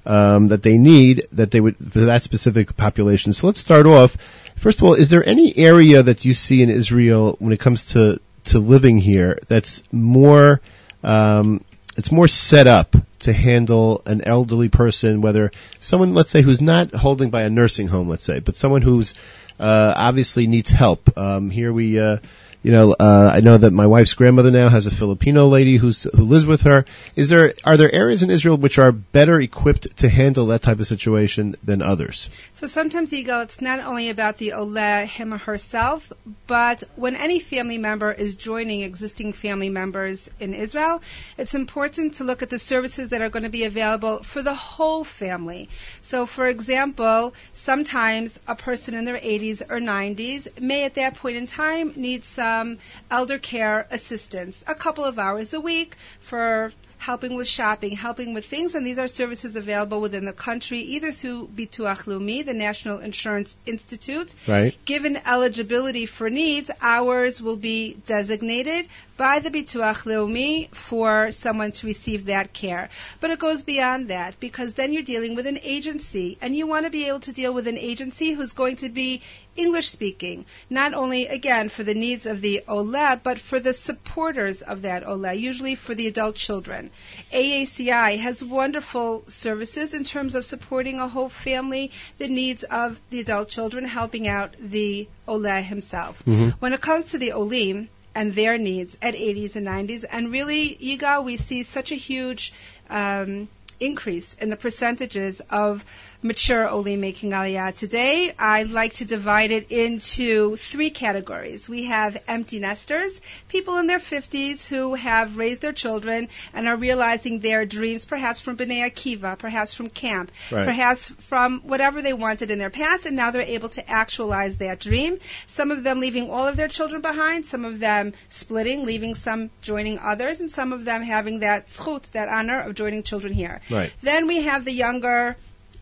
um, 0.06 0.48
that 0.48 0.62
they 0.62 0.78
need 0.78 1.26
that 1.32 1.50
they 1.50 1.60
would 1.60 1.76
for 1.76 2.00
that 2.00 2.22
specific 2.22 2.76
population. 2.76 3.32
So 3.32 3.46
let's 3.46 3.60
start 3.60 3.86
off. 3.86 4.16
First 4.56 4.80
of 4.80 4.84
all, 4.84 4.94
is 4.94 5.10
there 5.10 5.26
any 5.26 5.56
area 5.56 6.02
that 6.02 6.24
you 6.24 6.34
see 6.34 6.62
in 6.62 6.70
Israel 6.70 7.36
when 7.38 7.52
it 7.52 7.60
comes 7.60 7.86
to 7.92 8.20
to 8.44 8.58
living 8.58 8.98
here 8.98 9.38
that's 9.48 9.82
more 9.92 10.60
um, 11.02 11.64
it's 11.96 12.12
more 12.12 12.28
set 12.28 12.66
up 12.66 12.96
to 13.20 13.32
handle 13.32 14.02
an 14.06 14.22
elderly 14.22 14.68
person, 14.68 15.20
whether 15.20 15.52
someone, 15.78 16.14
let's 16.14 16.30
say, 16.30 16.42
who's 16.42 16.60
not 16.60 16.94
holding 16.94 17.30
by 17.30 17.42
a 17.42 17.50
nursing 17.50 17.88
home, 17.88 18.08
let's 18.08 18.24
say, 18.24 18.40
but 18.40 18.56
someone 18.56 18.82
who's 18.82 19.14
uh, 19.58 19.92
obviously 19.96 20.46
needs 20.46 20.70
help. 20.70 21.16
Um, 21.18 21.50
here 21.50 21.72
we, 21.72 22.00
uh, 22.00 22.18
you 22.62 22.72
know, 22.72 22.92
uh, 22.92 23.30
I 23.32 23.40
know 23.40 23.56
that 23.56 23.72
my 23.72 23.86
wife's 23.86 24.12
grandmother 24.12 24.50
now 24.50 24.68
has 24.68 24.84
a 24.84 24.90
Filipino 24.90 25.48
lady 25.48 25.76
who's 25.78 26.02
who 26.02 26.24
lives 26.24 26.44
with 26.44 26.62
her. 26.62 26.84
Is 27.16 27.30
there 27.30 27.54
are 27.64 27.78
there 27.78 27.92
areas 27.92 28.22
in 28.22 28.30
Israel 28.30 28.58
which 28.58 28.78
are 28.78 28.92
better 28.92 29.40
equipped 29.40 29.96
to 29.98 30.10
handle 30.10 30.46
that 30.46 30.60
type 30.60 30.78
of 30.78 30.86
situation 30.86 31.54
than 31.64 31.80
others? 31.80 32.28
So 32.52 32.66
sometimes, 32.66 33.12
Yigal, 33.12 33.44
it's 33.44 33.62
not 33.62 33.80
only 33.80 34.10
about 34.10 34.36
the 34.36 34.52
Ole, 34.52 35.06
him 35.06 35.32
or 35.32 35.38
herself, 35.38 36.12
but 36.46 36.84
when 36.96 37.16
any 37.16 37.40
family 37.40 37.78
member 37.78 38.12
is 38.12 38.36
joining 38.36 38.82
existing 38.82 39.32
family 39.32 39.70
members 39.70 40.30
in 40.38 40.52
Israel, 40.52 41.00
it's 41.38 41.54
important 41.54 42.16
to 42.16 42.24
look 42.24 42.42
at 42.42 42.50
the 42.50 42.58
services 42.58 43.08
that 43.08 43.22
are 43.22 43.30
going 43.30 43.44
to 43.44 43.50
be 43.50 43.64
available 43.64 44.22
for 44.22 44.42
the 44.42 44.54
whole 44.54 45.02
family. 45.02 45.70
So, 46.02 46.26
for 46.26 46.46
example, 46.46 47.32
sometimes 47.54 48.38
a 48.46 48.54
person 48.54 48.92
in 48.94 49.06
their 49.06 49.16
80s 49.16 49.62
or 49.62 49.78
90s 49.78 50.60
may 50.60 50.84
at 50.84 50.96
that 50.96 51.14
point 51.14 51.36
in 51.36 51.46
time 51.46 51.94
need 51.96 52.22
some 52.24 52.49
Um, 52.50 52.78
elder 53.10 53.38
care 53.38 53.86
assistance, 53.90 54.64
a 54.66 54.74
couple 54.74 55.04
of 55.04 55.18
hours 55.18 55.54
a 55.54 55.60
week 55.60 55.94
for 56.20 56.72
helping 57.00 57.34
with 57.34 57.46
shopping, 57.46 57.96
helping 57.96 58.34
with 58.34 58.44
things, 58.44 58.74
and 58.74 58.86
these 58.86 58.98
are 58.98 59.08
services 59.08 59.56
available 59.56 60.00
within 60.02 60.26
the 60.26 60.34
country 60.34 60.80
either 60.80 61.12
through 61.12 61.48
Bituach 61.48 62.04
Leumi, 62.04 62.44
the 62.44 62.52
National 62.52 62.98
Insurance 62.98 63.56
Institute. 63.64 64.34
Right. 64.46 64.76
Given 64.84 65.16
eligibility 65.26 66.04
for 66.04 66.28
needs, 66.28 66.70
hours 66.80 67.40
will 67.40 67.56
be 67.56 67.96
designated 68.04 68.86
by 69.20 69.38
the 69.38 69.50
Bituach 69.50 70.04
Leumi 70.06 70.74
for 70.74 71.30
someone 71.30 71.72
to 71.72 71.86
receive 71.86 72.24
that 72.26 72.54
care. 72.54 72.88
But 73.20 73.30
it 73.30 73.38
goes 73.38 73.62
beyond 73.62 74.08
that 74.08 74.40
because 74.40 74.72
then 74.72 74.94
you're 74.94 75.02
dealing 75.02 75.34
with 75.34 75.46
an 75.46 75.58
agency 75.62 76.38
and 76.40 76.56
you 76.56 76.66
want 76.66 76.86
to 76.86 76.90
be 76.90 77.06
able 77.08 77.20
to 77.20 77.32
deal 77.32 77.52
with 77.52 77.68
an 77.68 77.76
agency 77.76 78.32
who's 78.32 78.54
going 78.54 78.76
to 78.76 78.88
be 78.88 79.20
English 79.56 79.90
speaking, 79.90 80.46
not 80.70 80.94
only 80.94 81.26
again 81.26 81.68
for 81.68 81.82
the 81.82 81.92
needs 81.92 82.24
of 82.24 82.40
the 82.40 82.62
OLE, 82.66 83.20
but 83.22 83.38
for 83.38 83.60
the 83.60 83.74
supporters 83.74 84.62
of 84.62 84.82
that 84.82 85.06
OLE, 85.06 85.34
usually 85.34 85.74
for 85.74 85.94
the 85.94 86.06
adult 86.06 86.36
children. 86.36 86.90
AACI 87.30 88.18
has 88.20 88.42
wonderful 88.42 89.24
services 89.28 89.92
in 89.92 90.04
terms 90.04 90.34
of 90.34 90.46
supporting 90.46 90.98
a 90.98 91.08
whole 91.08 91.28
family, 91.28 91.90
the 92.16 92.28
needs 92.28 92.62
of 92.62 92.98
the 93.10 93.20
adult 93.20 93.50
children, 93.50 93.84
helping 93.84 94.26
out 94.26 94.54
the 94.58 95.06
OLE 95.28 95.62
himself. 95.62 96.22
Mhm. 96.26 96.54
When 96.58 96.72
it 96.72 96.80
comes 96.80 97.10
to 97.10 97.18
the 97.18 97.32
OLIM, 97.32 97.88
and 98.14 98.34
their 98.34 98.58
needs 98.58 98.96
at 99.02 99.14
80s 99.14 99.56
and 99.56 99.66
90s. 99.66 100.04
And 100.10 100.32
really, 100.32 100.76
Yigal, 100.80 101.24
we 101.24 101.36
see 101.36 101.62
such 101.62 101.92
a 101.92 101.96
huge 101.96 102.52
um, 102.88 103.48
increase 103.80 104.34
in 104.34 104.50
the 104.50 104.56
percentages 104.56 105.40
of 105.50 105.84
mature 106.22 106.68
Oli 106.68 106.96
making 106.96 107.30
Aliyah. 107.30 107.74
Today, 107.74 108.32
I 108.38 108.64
like 108.64 108.94
to 108.94 109.06
divide 109.06 109.50
it 109.50 109.70
into 109.72 110.56
three 110.56 110.90
categories. 110.90 111.68
We 111.68 111.84
have 111.84 112.22
empty 112.28 112.60
nesters, 112.60 113.22
people 113.48 113.78
in 113.78 113.86
their 113.86 113.98
50s 113.98 114.68
who 114.68 114.94
have 114.94 115.36
raised 115.38 115.62
their 115.62 115.72
children 115.72 116.28
and 116.52 116.68
are 116.68 116.76
realizing 116.76 117.40
their 117.40 117.64
dreams, 117.64 118.04
perhaps 118.04 118.38
from 118.38 118.56
B'nai 118.56 118.90
Akiva, 118.90 119.38
perhaps 119.38 119.74
from 119.74 119.88
camp, 119.88 120.30
Right. 120.50 120.66
perhaps 120.66 121.08
from 121.08 121.60
whatever 121.60 122.02
they 122.02 122.12
wanted 122.12 122.50
in 122.50 122.58
their 122.58 122.70
past, 122.70 123.06
and 123.06 123.16
now 123.16 123.30
they're 123.30 123.42
able 123.42 123.70
to 123.70 123.90
actualize 123.90 124.58
that 124.58 124.78
dream. 124.80 125.18
Some 125.46 125.70
of 125.70 125.82
them 125.82 126.00
leaving 126.00 126.30
all 126.30 126.46
of 126.46 126.56
their 126.56 126.68
children 126.68 127.00
behind, 127.00 127.46
some 127.46 127.64
of 127.64 127.80
them 127.80 128.12
splitting, 128.28 128.84
leaving 128.84 129.14
some 129.14 129.50
joining 129.62 129.98
others, 129.98 130.40
and 130.40 130.50
some 130.50 130.72
of 130.74 130.84
them 130.84 131.02
having 131.02 131.40
that 131.40 131.68
zchut, 131.68 132.10
that 132.12 132.28
honor 132.28 132.60
of 132.60 132.74
joining 132.74 133.02
children 133.02 133.32
here. 133.32 133.60
Right. 133.70 133.92
Then 134.02 134.26
we 134.26 134.42
have 134.42 134.64
the 134.64 134.72
younger, 134.72 135.36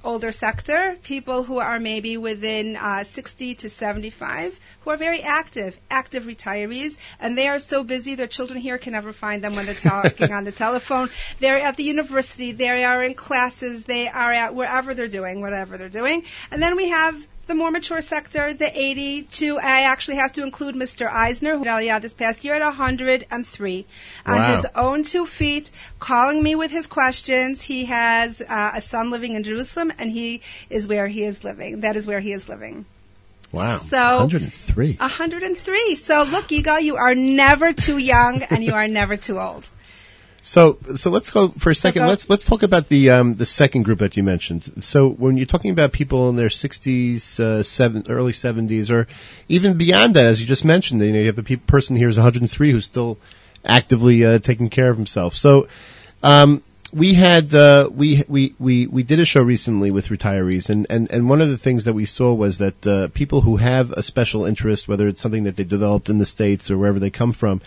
older 0.05 0.31
sector, 0.31 0.97
people 1.03 1.43
who 1.43 1.59
are 1.59 1.81
maybe 1.81 2.17
within 2.17 2.77
uh, 2.77 3.05
60 3.05 3.55
to 3.57 3.71
75, 3.71 4.61
who 4.81 4.91
are 4.91 4.97
very 4.97 5.23
active, 5.23 5.79
active 5.91 6.25
retirees, 6.25 6.99
and 7.19 7.37
they 7.37 7.49
are 7.49 7.59
so 7.59 7.83
busy 7.83 8.15
their 8.15 8.27
children 8.27 8.61
here 8.61 8.79
can 8.79 8.93
never 8.93 9.13
find 9.13 9.43
them 9.43 9.57
when 9.57 9.67
they're 9.67 9.75
talking 9.75 10.33
on 10.39 10.45
the 10.45 10.53
telephone. 10.53 11.09
They're 11.41 11.61
at 11.61 11.77
the 11.77 11.85
university, 11.85 12.53
they 12.53 12.85
are 12.85 13.03
in 13.03 13.15
classes, 13.15 13.85
they 13.85 14.09
are 14.09 14.33
at 14.33 14.55
wherever 14.55 14.95
they're 14.95 15.09
doing, 15.09 15.41
whatever 15.41 15.79
they're 15.79 15.89
doing. 15.89 16.25
And 16.51 16.63
then 16.63 16.77
we 16.77 16.91
have 16.91 17.27
the 17.49 17.55
more 17.55 17.71
mature 17.71 18.01
sector, 18.01 18.53
the 18.53 18.71
82. 18.79 19.59
I 19.59 19.83
actually 19.83 20.17
have 20.19 20.33
to 20.35 20.43
include 20.43 20.75
Mr. 20.77 21.11
Eisner, 21.11 21.57
who 21.59 21.65
Aliyah 21.65 22.01
this 22.01 22.15
past 22.15 22.45
year 22.45 22.55
at 22.55 22.61
103 22.63 23.87
on 24.27 24.39
Wow. 24.39 24.57
his 24.57 24.67
own 24.75 25.03
two 25.03 25.27
feet, 25.27 25.71
calling 25.99 26.43
me 26.43 26.55
with 26.55 26.71
his 26.71 26.87
questions. 26.87 27.63
He 27.63 27.87
has 27.87 28.41
uh, 28.41 28.73
a 28.77 28.81
son 28.81 29.11
living 29.11 29.35
in 29.35 29.43
Jerusalem, 29.43 29.93
and 29.99 30.11
he 30.11 30.43
is 30.71 30.87
where 30.87 31.09
he 31.09 31.25
is 31.25 31.43
living. 31.43 31.81
That 31.81 31.97
is 31.97 32.07
where 32.07 32.21
he 32.21 32.33
is 32.33 32.49
living. 32.49 32.85
Wow. 33.51 33.79
So- 33.79 34.19
103. 34.27 34.97
103. 35.01 35.95
So 35.97 36.25
look, 36.25 36.49
Yigal, 36.49 36.83
you 36.83 36.97
are 36.97 37.15
never 37.15 37.73
too 37.73 37.97
young, 37.99 38.43
and 38.43 38.63
you 38.63 38.75
are 38.75 38.87
never 38.89 39.17
too 39.17 39.39
old. 39.41 39.69
So, 40.41 40.79
so 40.95 41.11
let's 41.11 41.31
go 41.31 41.49
for 41.49 41.71
a 41.71 41.75
second. 41.75 42.07
Let's 42.07 42.31
let's 42.31 42.47
talk 42.47 42.63
about 42.63 42.89
the 42.89 43.11
um, 43.11 43.35
the 43.35 43.45
second 43.45 43.83
group 43.83 43.99
that 43.99 44.17
you 44.17 44.23
mentioned. 44.23 44.85
So, 44.85 45.09
when 45.09 45.37
you're 45.37 45.47
talking 45.47 45.73
about 45.73 45.93
people 45.93 46.29
in 46.31 46.37
their 46.37 46.49
60s, 46.49 47.41
uh, 47.41 47.63
seven, 47.63 48.05
early 48.09 48.33
70s, 48.33 48.91
or 48.91 49.09
even 49.49 49.77
beyond 49.77 50.15
that, 50.15 50.27
as 50.27 50.41
you 50.41 50.47
just 50.47 50.65
mentioned, 50.65 51.03
you 51.03 51.13
know, 51.13 51.19
you 51.19 51.27
have 51.27 51.39
a 51.39 51.43
pe- 51.43 51.57
person 51.57 51.97
here 51.97 52.07
who's 52.07 52.17
103 52.17 52.71
who's 52.71 52.85
still 52.85 53.19
actively 53.65 54.25
uh, 54.25 54.39
taking 54.39 54.69
care 54.71 54.89
of 54.89 54.97
himself. 54.97 55.35
So, 55.35 55.69
um, 56.23 56.63
we 56.93 57.13
had 57.15 57.55
uh, 57.55 57.91
we 57.93 58.25
we 58.29 58.55
we 58.59 58.87
we 58.87 59.03
did 59.03 59.21
a 59.21 59.25
show 59.25 59.43
recently 59.43 59.91
with 59.91 60.09
retirees, 60.09 60.71
and 60.71 60.87
and 60.89 61.11
and 61.11 61.29
one 61.29 61.43
of 61.43 61.51
the 61.51 61.59
things 61.59 61.85
that 61.85 61.93
we 61.93 62.07
saw 62.07 62.33
was 62.33 62.59
that 62.59 62.87
uh, 62.87 63.09
people 63.09 63.41
who 63.41 63.57
have 63.57 63.93
a 63.93 64.03
special 64.03 64.47
interest, 64.47 64.89
whether 64.89 65.09
it's 65.09 65.21
something 65.21 65.45
that 65.45 65.57
they 65.57 65.65
developed 65.65 66.09
in 66.09 66.19
the 66.19 66.25
states 66.25 66.71
or 66.71 66.79
wherever 66.79 66.99
they 66.99 67.11
come 67.11 67.33
from, 67.33 67.61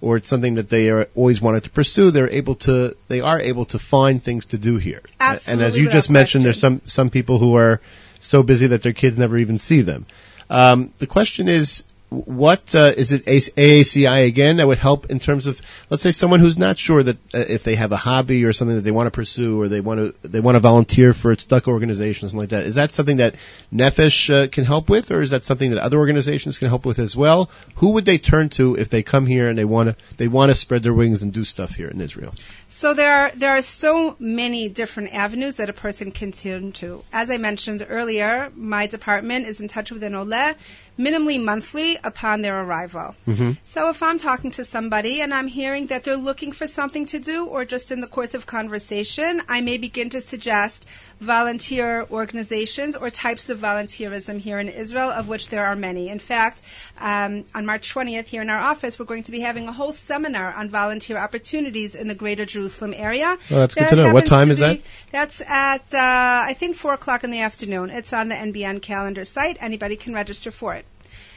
or 0.00 0.16
it's 0.16 0.28
something 0.28 0.54
that 0.56 0.68
they 0.68 0.90
are 0.90 1.08
always 1.14 1.40
wanted 1.40 1.64
to 1.64 1.70
pursue, 1.70 2.10
they're 2.10 2.30
able 2.30 2.54
to 2.54 2.96
they 3.08 3.20
are 3.20 3.40
able 3.40 3.64
to 3.66 3.78
find 3.78 4.22
things 4.22 4.46
to 4.46 4.58
do 4.58 4.76
here. 4.76 5.02
Absolutely, 5.20 5.52
And 5.52 5.62
as 5.68 5.76
you 5.78 5.90
just 5.90 6.10
mentioned, 6.10 6.42
question. 6.42 6.42
there's 6.44 6.60
some 6.60 6.80
some 6.86 7.10
people 7.10 7.38
who 7.38 7.56
are 7.56 7.80
so 8.20 8.42
busy 8.42 8.68
that 8.68 8.82
their 8.82 8.92
kids 8.92 9.18
never 9.18 9.36
even 9.38 9.58
see 9.58 9.80
them. 9.82 10.06
Um, 10.50 10.92
the 10.98 11.06
question 11.06 11.48
is, 11.48 11.84
what 12.10 12.74
uh, 12.74 12.92
is 12.96 13.12
it 13.12 13.26
AACI 13.26 14.26
again 14.26 14.56
that 14.56 14.66
would 14.66 14.78
help 14.78 15.10
in 15.10 15.18
terms 15.18 15.46
of 15.46 15.60
let's 15.90 16.02
say 16.02 16.10
someone 16.10 16.40
who's 16.40 16.56
not 16.56 16.78
sure 16.78 17.02
that 17.02 17.16
uh, 17.34 17.38
if 17.38 17.64
they 17.64 17.74
have 17.74 17.92
a 17.92 17.96
hobby 17.96 18.44
or 18.46 18.52
something 18.54 18.76
that 18.76 18.82
they 18.82 18.90
want 18.90 19.06
to 19.06 19.10
pursue 19.10 19.60
or 19.60 19.68
they 19.68 19.80
want 19.80 20.22
to 20.22 20.28
they 20.28 20.40
want 20.40 20.54
to 20.54 20.60
volunteer 20.60 21.12
for 21.12 21.32
a 21.32 21.38
stuck 21.38 21.68
organization 21.68 22.26
or 22.26 22.30
something 22.30 22.40
like 22.40 22.48
that. 22.50 22.64
Is 22.64 22.76
that 22.76 22.92
something 22.92 23.18
that 23.18 23.34
Nefesh 23.72 24.34
uh, 24.34 24.48
can 24.48 24.64
help 24.64 24.88
with 24.88 25.10
or 25.10 25.20
is 25.20 25.30
that 25.30 25.44
something 25.44 25.70
that 25.70 25.80
other 25.80 25.98
organizations 25.98 26.58
can 26.58 26.68
help 26.68 26.86
with 26.86 26.98
as 26.98 27.14
well? 27.14 27.50
Who 27.76 27.90
would 27.90 28.06
they 28.06 28.18
turn 28.18 28.48
to 28.50 28.76
if 28.76 28.88
they 28.88 29.02
come 29.02 29.26
here 29.26 29.50
and 29.50 29.58
they 29.58 29.66
want 29.66 29.90
to 29.90 30.16
they 30.16 30.28
want 30.28 30.50
to 30.50 30.54
spread 30.54 30.82
their 30.82 30.94
wings 30.94 31.22
and 31.22 31.32
do 31.32 31.44
stuff 31.44 31.74
here 31.74 31.88
in 31.88 32.00
Israel? 32.00 32.32
So 32.68 32.94
there 32.94 33.12
are 33.12 33.32
there 33.34 33.50
are 33.50 33.62
so 33.62 34.16
many 34.18 34.70
different 34.70 35.12
avenues 35.12 35.56
that 35.56 35.68
a 35.68 35.74
person 35.74 36.12
can 36.12 36.32
turn 36.32 36.72
to. 36.72 37.04
As 37.12 37.30
I 37.30 37.36
mentioned 37.36 37.86
earlier, 37.88 38.50
my 38.54 38.86
department 38.86 39.46
is 39.46 39.60
in 39.60 39.68
touch 39.68 39.90
with 39.90 40.02
an 40.02 40.14
OLE 40.14 40.54
minimally 40.98 41.42
monthly 41.42 41.96
upon 42.02 42.42
their 42.42 42.60
arrival. 42.60 43.14
mm-hmm. 43.26 43.52
So 43.64 43.90
if 43.90 44.02
I'm 44.02 44.18
talking 44.18 44.50
to 44.52 44.64
somebody 44.64 45.20
and 45.20 45.32
I'm 45.32 45.46
hearing 45.46 45.86
that 45.88 46.04
they're 46.04 46.16
looking 46.16 46.52
for 46.52 46.66
something 46.66 47.06
to 47.06 47.20
do 47.20 47.46
or 47.46 47.64
just 47.64 47.92
in 47.92 48.00
the 48.00 48.08
course 48.08 48.34
of 48.34 48.46
conversation, 48.46 49.40
I 49.48 49.60
may 49.60 49.78
begin 49.78 50.10
to 50.10 50.20
suggest 50.20 50.88
volunteer 51.20 52.06
organizations 52.10 52.96
or 52.96 53.10
types 53.10 53.50
of 53.50 53.58
volunteerism 53.58 54.38
here 54.38 54.58
in 54.58 54.68
Israel, 54.68 55.10
of 55.10 55.28
which 55.28 55.48
there 55.48 55.64
are 55.66 55.76
many. 55.76 56.08
In 56.08 56.18
fact, 56.18 56.62
um, 56.98 57.44
on 57.54 57.66
March 57.66 57.94
20th 57.94 58.26
here 58.26 58.42
in 58.42 58.50
our 58.50 58.58
office, 58.58 58.98
we're 58.98 59.06
going 59.06 59.24
to 59.24 59.32
be 59.32 59.40
having 59.40 59.68
a 59.68 59.72
whole 59.72 59.92
seminar 59.92 60.52
on 60.52 60.68
volunteer 60.68 61.18
opportunities 61.18 61.94
in 61.94 62.08
the 62.08 62.14
greater 62.14 62.44
Jerusalem 62.44 62.94
area. 62.94 63.36
Oh, 63.50 63.54
that's 63.54 63.74
good 63.74 63.88
to 63.90 63.96
know. 63.96 64.14
What 64.14 64.26
time 64.26 64.50
is 64.50 64.58
be- 64.58 64.62
that? 64.62 64.80
That's 65.12 65.40
at, 65.40 65.94
uh, 65.94 66.48
I 66.50 66.54
think, 66.58 66.76
4 66.76 66.94
o'clock 66.94 67.24
in 67.24 67.30
the 67.30 67.40
afternoon. 67.40 67.90
It's 67.90 68.12
on 68.12 68.28
the 68.28 68.34
NBN 68.34 68.82
calendar 68.82 69.24
site. 69.24 69.58
Anybody 69.60 69.96
can 69.96 70.14
register 70.14 70.50
for 70.50 70.74
it. 70.74 70.84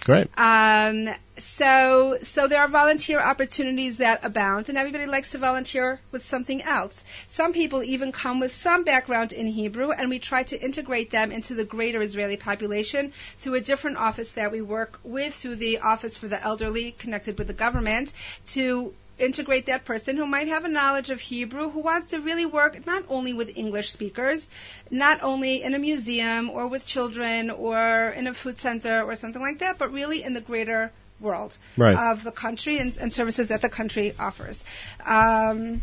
Great 0.06 0.30
Um, 0.38 1.10
so, 1.42 2.18
so 2.22 2.48
there 2.48 2.60
are 2.60 2.68
volunteer 2.68 3.20
opportunities 3.20 3.98
that 3.98 4.24
abound, 4.24 4.70
and 4.70 4.78
everybody 4.78 5.06
likes 5.06 5.32
to 5.32 5.38
volunteer 5.38 6.00
with 6.12 6.24
something 6.24 6.62
else. 6.62 7.04
Some 7.28 7.52
people 7.54 7.84
even 7.84 8.12
come 8.12 8.40
with 8.40 8.52
some 8.52 8.84
background 8.84 9.34
in 9.34 9.48
Hebrew, 9.48 9.92
and 9.92 10.10
we 10.10 10.20
try 10.20 10.44
to 10.44 10.62
integrate 10.62 11.10
them 11.12 11.32
into 11.32 11.56
the 11.56 11.64
greater 11.64 12.02
Israeli 12.02 12.38
population 12.38 13.12
through 13.40 13.56
a 13.56 13.62
different 13.62 13.98
office 13.98 14.32
that 14.34 14.52
we 14.52 14.62
work 14.62 15.00
with, 15.04 15.34
through 15.34 15.56
the 15.56 15.80
Office 15.80 16.16
for 16.16 16.28
the 16.28 16.42
Elderly, 16.42 16.92
connected 16.92 17.38
with 17.38 17.48
the 17.48 17.54
government, 17.54 18.14
to 18.46 18.94
integrate 19.22 19.68
that 19.68 19.86
person 19.86 20.18
who 20.18 20.26
might 20.26 20.48
have 20.48 20.66
a 20.66 20.70
knowledge 20.70 21.10
of 21.10 21.20
Hebrew, 21.20 21.70
who 21.70 21.80
wants 21.80 22.12
to 22.12 22.20
really 22.20 22.46
work 22.46 22.86
not 22.86 23.04
only 23.10 23.34
with 23.34 23.58
English 23.58 23.92
speakers, 23.92 24.50
not 24.90 25.22
only 25.22 25.64
in 25.64 25.74
a 25.74 25.80
museum 25.80 26.50
or 26.50 26.68
with 26.68 26.86
children 26.86 27.50
or 27.50 28.10
in 28.10 28.28
a 28.28 28.34
food 28.34 28.60
center 28.60 29.04
or 29.04 29.16
something 29.16 29.42
like 29.42 29.60
that, 29.60 29.78
but 29.78 29.92
really 29.92 30.24
in 30.24 30.34
the 30.34 30.42
greater 30.42 30.92
world 31.20 31.58
Right. 31.78 31.96
of 31.96 32.24
the 32.24 32.32
country 32.32 32.80
and, 32.80 32.98
and 32.98 33.14
services 33.14 33.50
that 33.50 33.62
the 33.62 33.70
country 33.70 34.14
offers. 34.20 34.66
Um, 35.06 35.82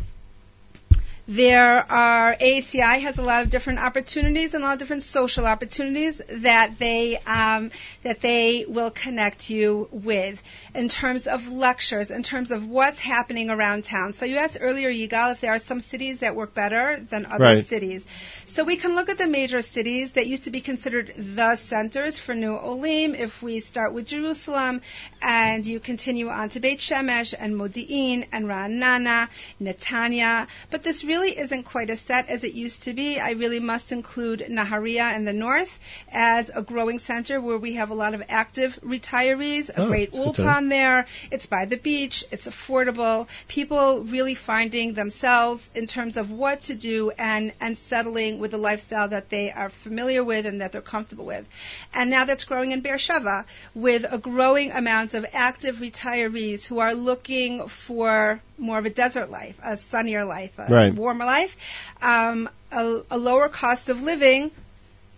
there 1.29 1.85
are 1.91 2.35
AACI 2.35 3.01
has 3.01 3.19
a 3.19 3.21
lot 3.21 3.43
of 3.43 3.51
different 3.51 3.77
opportunities 3.77 4.55
and 4.55 4.63
a 4.63 4.67
lot 4.67 4.73
of 4.73 4.79
different 4.79 5.03
social 5.03 5.45
opportunities 5.45 6.19
that 6.27 6.79
they 6.79 7.17
um, 7.27 7.69
that 8.01 8.19
they 8.19 8.65
will 8.67 8.89
connect 8.89 9.47
you 9.47 9.87
with 9.91 10.41
in 10.73 10.89
terms 10.89 11.27
of 11.27 11.47
lectures, 11.47 12.09
in 12.09 12.23
terms 12.23 12.49
of 12.49 12.67
what's 12.67 12.99
happening 12.99 13.51
around 13.51 13.83
town. 13.83 14.11
So 14.13 14.25
you 14.25 14.37
asked 14.37 14.57
earlier, 14.59 14.89
Yigal, 14.89 15.31
if 15.33 15.39
there 15.39 15.51
are 15.53 15.59
some 15.59 15.79
cities 15.79 16.21
that 16.21 16.35
work 16.35 16.55
better 16.55 16.99
than 16.99 17.27
other 17.27 17.43
Right. 17.43 17.65
cities. 17.65 18.07
So 18.49 18.63
we 18.63 18.77
can 18.77 18.95
look 18.95 19.09
at 19.09 19.19
the 19.19 19.27
major 19.27 19.61
cities 19.61 20.13
that 20.13 20.25
used 20.25 20.45
to 20.45 20.49
be 20.51 20.59
considered 20.59 21.13
the 21.15 21.55
centers 21.55 22.17
for 22.17 22.33
New 22.33 22.57
Olim. 22.57 23.13
If 23.13 23.43
we 23.43 23.59
start 23.59 23.93
with 23.93 24.07
Jerusalem 24.07 24.81
and 25.21 25.63
you 25.63 25.79
continue 25.79 26.29
on 26.29 26.49
to 26.49 26.59
Beit 26.59 26.79
Shemesh 26.79 27.35
and 27.39 27.53
Modi'in 27.55 28.27
and 28.33 28.45
Ra'anana, 28.47 29.29
Netanya, 29.61 30.47
but 30.71 30.81
this 30.81 31.03
really 31.03 31.37
isn't 31.37 31.63
quite 31.63 31.91
as 31.91 31.99
set 31.99 32.27
as 32.27 32.43
it 32.43 32.55
used 32.55 32.83
to 32.83 32.93
be. 32.93 33.19
I 33.19 33.31
really 33.31 33.59
must 33.59 33.91
include 33.91 34.39
Naharia 34.49 35.15
in 35.15 35.25
the 35.25 35.33
north 35.33 35.79
as 36.11 36.49
a 36.53 36.63
growing 36.63 36.97
center 36.97 37.39
where 37.39 37.59
we 37.59 37.75
have 37.75 37.91
a 37.91 37.95
lot 37.95 38.15
of 38.15 38.23
active 38.29 38.79
retirees, 38.83 39.69
a 39.69 39.81
Oh, 39.83 39.87
great 39.87 40.11
ulpan 40.13 40.69
there. 40.69 41.05
It's 41.31 41.45
by 41.45 41.65
the 41.65 41.77
beach. 41.77 42.25
It's 42.31 42.47
affordable. 42.47 43.27
People 43.47 44.03
really 44.05 44.33
finding 44.35 44.95
themselves 44.95 45.71
in 45.75 45.85
terms 45.85 46.17
of 46.17 46.31
what 46.31 46.61
to 46.61 46.75
do 46.75 47.11
and, 47.11 47.53
and 47.61 47.77
settling 47.77 48.38
with 48.39 48.53
a 48.53 48.57
lifestyle 48.57 49.07
that 49.09 49.29
they 49.29 49.51
are 49.51 49.69
familiar 49.69 50.23
with 50.23 50.45
and 50.45 50.61
that 50.61 50.71
they're 50.71 50.81
comfortable 50.81 51.25
with. 51.25 51.47
And 51.93 52.09
now 52.09 52.25
that's 52.25 52.45
growing 52.45 52.71
in 52.71 52.81
Beersheba 52.81 53.45
with 53.75 54.05
a 54.11 54.17
growing 54.17 54.71
amount 54.71 55.13
of 55.13 55.25
active 55.33 55.77
retirees 55.77 56.67
who 56.67 56.79
are 56.79 56.93
looking 56.93 57.67
for 57.67 58.39
more 58.57 58.77
of 58.79 58.85
a 58.85 58.89
desert 58.89 59.29
life, 59.29 59.59
a 59.63 59.77
sunnier 59.77 60.25
life, 60.25 60.57
a 60.59 60.65
Right. 60.71 60.93
warmer 60.93 61.25
life, 61.25 61.93
um, 62.01 62.49
a, 62.71 63.01
a 63.11 63.17
lower 63.17 63.49
cost 63.49 63.89
of 63.89 64.01
living 64.01 64.51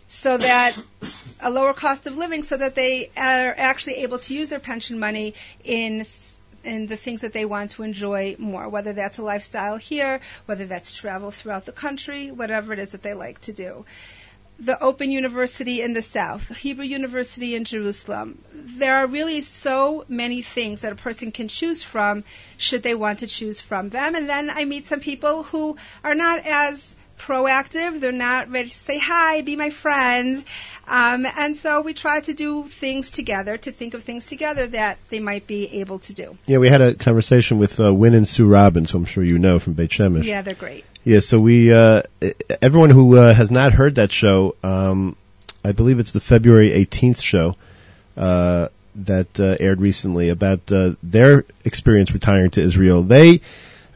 so 0.07 0.37
that 0.37 0.77
a 1.39 1.49
lower 1.49 1.73
cost 1.73 2.05
of 2.05 2.17
living 2.17 2.43
so 2.43 2.57
that 2.57 2.75
they 2.75 3.09
are 3.15 3.55
actually 3.57 3.95
able 4.03 4.17
to 4.19 4.33
use 4.33 4.49
their 4.49 4.59
pension 4.59 4.99
money 4.99 5.33
in 5.63 6.03
in 6.63 6.87
the 6.87 6.97
things 6.97 7.21
that 7.21 7.33
they 7.33 7.45
want 7.45 7.71
to 7.71 7.83
enjoy 7.83 8.35
more, 8.39 8.69
whether 8.69 8.93
that's 8.93 9.17
a 9.17 9.23
lifestyle 9.23 9.77
here, 9.77 10.19
whether 10.45 10.65
that's 10.65 10.93
travel 10.93 11.31
throughout 11.31 11.65
the 11.65 11.71
country, 11.71 12.31
whatever 12.31 12.73
it 12.73 12.79
is 12.79 12.91
that 12.91 13.01
they 13.01 13.13
like 13.13 13.39
to 13.39 13.53
do. 13.53 13.85
The 14.59 14.79
Open 14.79 15.09
University 15.09 15.81
in 15.81 15.93
the 15.93 16.03
South, 16.03 16.55
Hebrew 16.55 16.85
University 16.85 17.55
in 17.55 17.63
Jerusalem. 17.63 18.37
There 18.53 18.95
are 18.95 19.07
really 19.07 19.41
so 19.41 20.05
many 20.07 20.43
things 20.43 20.81
that 20.81 20.91
a 20.91 20.95
person 20.95 21.31
can 21.31 21.47
choose 21.47 21.81
from 21.81 22.23
should 22.57 22.83
they 22.83 22.93
want 22.93 23.19
to 23.19 23.27
choose 23.27 23.59
from 23.59 23.89
them. 23.89 24.13
And 24.13 24.29
then 24.29 24.51
I 24.51 24.65
meet 24.65 24.85
some 24.85 24.99
people 24.99 25.41
who 25.41 25.77
are 26.03 26.13
not 26.13 26.45
as 26.45 26.95
proactive. 27.21 27.99
They're 27.99 28.11
not 28.11 28.49
ready 28.49 28.69
to 28.69 28.75
say 28.75 28.99
hi, 28.99 29.41
be 29.41 29.55
my 29.55 29.69
friend. 29.69 30.43
Um, 30.87 31.25
and 31.37 31.55
so 31.55 31.81
we 31.81 31.93
try 31.93 32.19
to 32.21 32.33
do 32.33 32.63
things 32.63 33.11
together, 33.11 33.57
to 33.57 33.71
think 33.71 33.93
of 33.93 34.03
things 34.03 34.25
together 34.25 34.67
that 34.67 34.97
they 35.09 35.19
might 35.19 35.47
be 35.47 35.79
able 35.79 35.99
to 35.99 36.13
do. 36.13 36.37
Yeah, 36.47 36.57
we 36.57 36.69
had 36.69 36.81
a 36.81 36.95
conversation 36.95 37.59
with 37.59 37.79
uh, 37.79 37.93
Win 37.93 38.13
and 38.13 38.27
Sue 38.27 38.47
Robbins, 38.47 38.91
who 38.91 38.97
I'm 38.97 39.05
sure 39.05 39.23
you 39.23 39.37
know 39.37 39.59
from 39.59 39.73
Beit 39.73 39.91
Shemesh. 39.91 40.23
Yeah, 40.23 40.41
they're 40.41 40.55
great. 40.55 40.83
Yeah, 41.03 41.19
so 41.19 41.39
we, 41.39 41.73
uh, 41.73 42.01
everyone 42.61 42.89
who 42.89 43.17
uh, 43.17 43.33
has 43.33 43.49
not 43.51 43.73
heard 43.73 43.95
that 43.95 44.11
show, 44.11 44.55
um, 44.63 45.15
I 45.63 45.71
believe 45.71 45.99
it's 45.99 46.11
the 46.11 46.19
February 46.19 46.71
18th 46.71 47.21
show 47.21 47.55
uh, 48.17 48.67
that 48.95 49.39
uh, 49.39 49.55
aired 49.59 49.79
recently 49.79 50.29
about 50.29 50.71
uh, 50.71 50.95
their 51.01 51.45
experience 51.63 52.11
retiring 52.11 52.49
to 52.51 52.61
Israel. 52.61 53.03
They, 53.03 53.41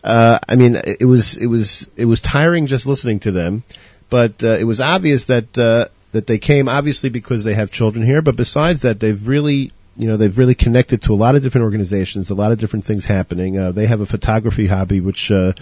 uh, 0.05 0.39
I 0.47 0.55
mean, 0.55 0.75
it 0.75 1.05
was 1.05 1.35
it 1.35 1.47
was 1.47 1.89
it 1.97 2.05
was 2.05 2.21
tiring 2.21 2.67
just 2.67 2.87
listening 2.87 3.19
to 3.21 3.31
them, 3.31 3.63
but 4.09 4.43
uh, 4.43 4.57
it 4.59 4.63
was 4.63 4.79
obvious 4.79 5.25
that 5.25 5.57
uh, 5.57 5.87
that 6.11 6.27
they 6.27 6.37
came 6.37 6.69
obviously 6.69 7.09
because 7.09 7.43
they 7.43 7.55
have 7.55 7.71
children 7.71 8.05
here, 8.05 8.21
but 8.21 8.35
besides 8.35 8.81
that, 8.81 8.99
they've 8.99 9.27
really 9.27 9.71
you 9.97 10.07
know 10.07 10.17
they've 10.17 10.37
really 10.37 10.55
connected 10.55 11.01
to 11.03 11.13
a 11.13 11.15
lot 11.15 11.35
of 11.35 11.43
different 11.43 11.65
organizations, 11.65 12.29
a 12.29 12.35
lot 12.35 12.51
of 12.51 12.59
different 12.59 12.85
things 12.85 13.05
happening. 13.05 13.57
Uh, 13.57 13.71
they 13.71 13.87
have 13.87 13.99
a 13.99 14.05
photography 14.05 14.67
hobby, 14.67 15.01
which 15.01 15.31
uh, 15.31 15.53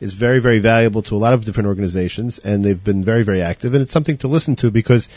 is 0.00 0.14
very, 0.14 0.40
very 0.40 0.58
valuable 0.58 1.02
to 1.02 1.16
a 1.16 1.18
lot 1.18 1.32
of 1.32 1.44
different 1.44 1.68
organizations, 1.68 2.38
and 2.38 2.64
they've 2.64 2.82
been 2.82 3.04
very, 3.04 3.22
very 3.22 3.42
active. 3.42 3.74
And 3.74 3.82
it's 3.82 3.92
something 3.92 4.18
to 4.18 4.28
listen 4.28 4.56
to 4.56 4.70
because, 4.70 5.08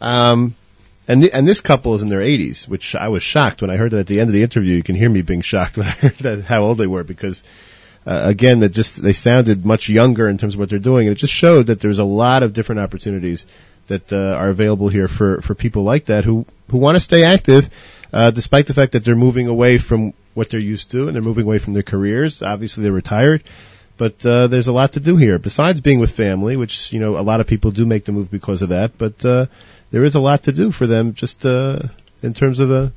um, 0.00 0.54
and 1.06 1.22
th- 1.22 1.32
and 1.32 1.46
this 1.46 1.62
couple 1.62 1.94
is 1.94 2.02
in 2.02 2.08
their 2.08 2.20
80s, 2.20 2.68
which 2.68 2.94
I 2.94 3.08
was 3.08 3.22
shocked 3.22 3.62
when 3.62 3.70
I 3.70 3.76
heard 3.76 3.92
that 3.92 4.00
at 4.00 4.06
the 4.06 4.20
end 4.20 4.28
of 4.28 4.34
the 4.34 4.42
interview. 4.42 4.76
You 4.76 4.82
can 4.82 4.96
hear 4.96 5.08
me 5.08 5.22
being 5.22 5.40
shocked 5.40 5.76
when 5.78 5.86
I 5.86 5.90
heard 5.90 6.18
that 6.18 6.44
how 6.44 6.62
old 6.62 6.78
they 6.78 6.86
were 6.86 7.04
because, 7.04 7.42
uh, 8.08 8.22
again, 8.24 8.60
that 8.60 8.70
just 8.70 9.02
they 9.02 9.12
sounded 9.12 9.64
much 9.64 9.88
younger 9.88 10.28
in 10.28 10.38
terms 10.38 10.54
of 10.54 10.60
what 10.60 10.68
they're 10.70 10.78
doing, 10.78 11.06
and 11.06 11.16
it 11.16 11.20
just 11.20 11.34
showed 11.34 11.66
that 11.66 11.80
there's 11.80 11.98
a 11.98 12.04
lot 12.04 12.42
of 12.42 12.52
different 12.52 12.80
opportunities 12.80 13.46
that 13.88 14.12
uh, 14.12 14.34
are 14.34 14.48
available 14.48 14.88
here 14.88 15.08
for 15.08 15.40
for 15.42 15.54
people 15.54 15.82
like 15.82 16.06
that 16.06 16.24
who 16.24 16.46
who 16.70 16.78
want 16.78 16.96
to 16.96 17.00
stay 17.00 17.24
active. 17.24 17.68
Uh, 18.10 18.30
despite 18.30 18.66
the 18.66 18.74
fact 18.74 18.92
that 18.92 19.04
they're 19.04 19.14
moving 19.14 19.48
away 19.48 19.76
from 19.76 20.14
what 20.32 20.48
they're 20.48 20.60
used 20.74 20.90
to 20.92 21.06
and 21.06 21.14
they're 21.14 21.30
moving 21.30 21.44
away 21.44 21.58
from 21.58 21.74
their 21.74 21.82
careers, 21.82 22.42
obviously 22.42 22.82
they're 22.82 22.92
retired 22.92 23.42
but 23.98 24.24
uh, 24.24 24.46
there's 24.46 24.68
a 24.68 24.72
lot 24.72 24.92
to 24.92 25.00
do 25.00 25.16
here 25.16 25.38
besides 25.38 25.80
being 25.80 25.98
with 25.98 26.12
family, 26.12 26.56
which 26.56 26.92
you 26.92 27.00
know 27.00 27.18
a 27.18 27.26
lot 27.30 27.40
of 27.40 27.46
people 27.46 27.72
do 27.72 27.84
make 27.84 28.04
the 28.04 28.12
move 28.12 28.30
because 28.30 28.62
of 28.62 28.70
that. 28.70 28.96
But 28.96 29.22
uh, 29.24 29.46
there 29.90 30.04
is 30.04 30.14
a 30.14 30.20
lot 30.20 30.44
to 30.44 30.52
do 30.52 30.70
for 30.70 30.86
them, 30.86 31.12
just 31.12 31.44
uh, 31.44 31.80
in 32.22 32.32
terms 32.32 32.60
of 32.60 32.68
the. 32.68 32.92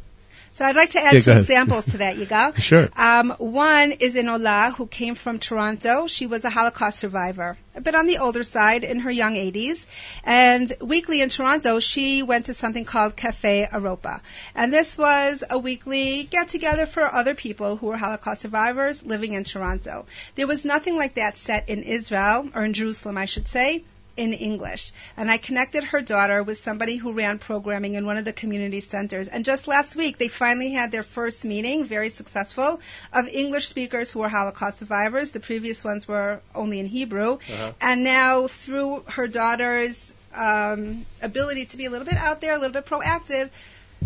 So 0.54 0.66
I'd 0.66 0.76
like 0.76 0.90
to 0.92 1.00
add 1.00 1.14
Yeah, 1.14 1.20
two 1.20 1.32
examples 1.32 1.86
to 1.86 1.98
that, 2.00 2.18
Yigal. 2.18 2.58
Sure. 2.62 2.90
Um, 2.98 3.32
one 3.40 3.92
is 3.92 4.18
in 4.18 4.28
Ola, 4.28 4.74
who 4.76 4.86
came 4.86 5.16
from 5.16 5.40
Toronto. 5.40 6.08
She 6.08 6.28
was 6.28 6.44
a 6.44 6.50
Holocaust 6.50 7.00
survivor, 7.00 7.58
but 7.82 7.96
on 7.96 8.06
the 8.06 8.18
older 8.18 8.44
side, 8.44 8.84
in 8.84 9.00
her 9.00 9.12
young 9.12 9.36
80s. 9.36 9.88
And 10.26 10.72
weekly 10.82 11.22
in 11.22 11.30
Toronto, 11.30 11.80
she 11.80 12.22
went 12.22 12.48
to 12.48 12.54
something 12.54 12.84
called 12.84 13.16
Cafe 13.16 13.70
Europa. 13.72 14.22
And 14.54 14.74
this 14.74 14.98
was 14.98 15.46
a 15.50 15.58
weekly 15.58 16.24
get 16.24 16.50
together 16.50 16.86
for 16.86 17.04
other 17.04 17.34
people 17.34 17.78
who 17.78 17.88
were 17.88 17.98
Holocaust 17.98 18.42
survivors 18.42 19.06
living 19.06 19.32
in 19.32 19.46
Toronto. 19.46 20.06
There 20.36 20.48
was 20.48 20.66
nothing 20.66 20.98
like 20.98 21.14
that 21.14 21.38
set 21.38 21.70
in 21.70 21.84
Israel, 21.84 22.50
or 22.54 22.66
in 22.66 22.74
Jerusalem, 22.74 23.18
I 23.18 23.26
should 23.26 23.48
say, 23.48 23.86
in 24.18 24.34
English. 24.34 24.92
And 25.18 25.32
I 25.32 25.38
connected 25.38 25.84
her 25.86 26.02
daughter 26.02 26.44
with 26.44 26.58
somebody 26.58 26.98
who 26.98 27.14
ran 27.14 27.40
programming 27.40 27.96
in 27.96 28.06
one 28.06 28.18
of 28.18 28.26
the 28.26 28.34
community 28.34 28.82
centers. 28.82 29.28
And 29.28 29.46
just 29.46 29.68
last 29.68 29.96
week, 29.96 30.18
they 30.18 30.28
finally 30.28 30.72
had 30.72 30.92
their 30.92 31.04
first 31.04 31.46
meeting, 31.46 31.86
very 31.86 32.10
successful, 32.10 32.80
of 33.14 33.28
English 33.28 33.68
speakers 33.68 34.12
who 34.12 34.20
were 34.20 34.30
Holocaust 34.30 34.80
survivors. 34.80 35.32
The 35.32 35.40
previous 35.40 35.84
ones 35.84 36.08
were 36.08 36.42
only 36.54 36.80
in 36.80 36.86
Hebrew. 36.86 37.40
And 37.82 38.04
now, 38.04 38.48
through 38.48 39.04
her 39.10 39.28
daughter's 39.28 40.14
um, 40.36 41.06
ability 41.22 41.66
to 41.68 41.78
be 41.78 41.86
a 41.86 41.90
little 41.90 42.06
bit 42.06 42.18
out 42.18 42.42
there, 42.42 42.54
a 42.54 42.58
little 42.58 42.74
bit 42.74 42.86
proactive, 42.86 43.50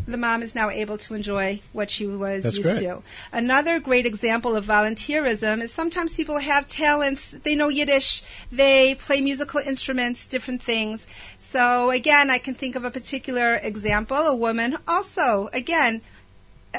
the 0.07 0.17
mom 0.17 0.43
is 0.43 0.55
now 0.55 0.69
able 0.69 0.97
to 0.99 1.15
enjoy 1.15 1.59
what 1.73 1.89
she 1.89 2.05
was 2.05 2.43
That's 2.43 2.57
used 2.57 2.77
great. 2.77 2.87
to. 2.87 3.01
Another 3.31 3.79
great 3.79 4.05
example 4.05 4.55
of 4.55 4.65
volunteerism 4.65 5.61
is 5.61 5.71
sometimes 5.71 6.15
people 6.15 6.37
have 6.37 6.67
talents, 6.67 7.31
they 7.31 7.55
know 7.55 7.69
Yiddish, 7.69 8.23
they 8.51 8.95
play 8.95 9.21
musical 9.21 9.59
instruments, 9.61 10.27
different 10.27 10.61
things. 10.61 11.07
So 11.39 11.89
again, 11.89 12.29
I 12.29 12.37
can 12.37 12.53
think 12.53 12.75
of 12.75 12.85
a 12.85 12.91
particular 12.91 13.55
example, 13.55 14.17
a 14.17 14.35
woman 14.35 14.77
also, 14.87 15.49
again, 15.53 16.01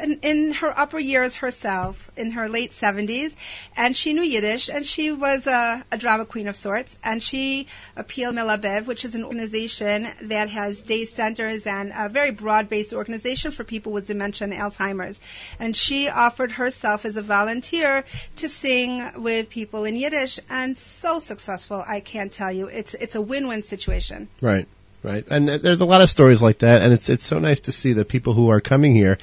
in, 0.02 0.20
in 0.22 0.52
her 0.52 0.72
upper 0.76 0.98
years 0.98 1.36
herself, 1.36 2.10
in 2.16 2.32
her 2.32 2.48
late 2.48 2.70
70s, 2.70 3.36
and 3.76 3.94
she 3.96 4.12
knew 4.12 4.22
Yiddish, 4.22 4.68
and 4.68 4.86
she 4.86 5.12
was 5.12 5.46
a, 5.46 5.84
a 5.92 5.98
drama 5.98 6.24
queen 6.24 6.48
of 6.48 6.56
sorts, 6.56 6.98
and 7.02 7.22
she 7.22 7.66
appealed 7.96 8.34
Melabev, 8.34 8.86
which 8.86 9.04
is 9.04 9.14
an 9.14 9.24
organization 9.24 10.06
that 10.22 10.50
has 10.50 10.82
day 10.82 11.04
centers 11.04 11.66
and 11.66 11.92
a 11.94 12.08
very 12.08 12.30
broad-based 12.30 12.92
organization 12.92 13.50
for 13.50 13.64
people 13.64 13.92
with 13.92 14.06
dementia 14.06 14.46
and 14.46 14.54
Alzheimer's. 14.54 15.20
And 15.58 15.74
she 15.76 16.08
offered 16.08 16.52
herself 16.52 17.04
as 17.04 17.16
a 17.16 17.22
volunteer 17.22 18.04
to 18.36 18.48
sing 18.48 19.22
with 19.22 19.50
people 19.50 19.84
in 19.84 19.96
Yiddish, 19.96 20.40
and 20.50 20.76
so 20.76 21.18
successful, 21.18 21.82
I 21.86 22.00
can't 22.00 22.32
tell 22.32 22.52
you. 22.52 22.68
It's, 22.68 22.94
it's 22.94 23.14
a 23.14 23.20
win-win 23.20 23.62
situation. 23.62 24.28
Right, 24.40 24.66
right, 25.02 25.24
and 25.30 25.48
there's 25.48 25.80
a 25.80 25.84
lot 25.84 26.00
of 26.00 26.10
stories 26.10 26.42
like 26.42 26.58
that, 26.58 26.82
and 26.82 26.92
it's 26.92 27.08
it's 27.08 27.24
so 27.24 27.38
nice 27.38 27.60
to 27.62 27.72
see 27.72 27.94
that 27.94 28.08
people 28.08 28.32
who 28.32 28.50
are 28.50 28.60
coming 28.60 28.94
here, 28.94 29.18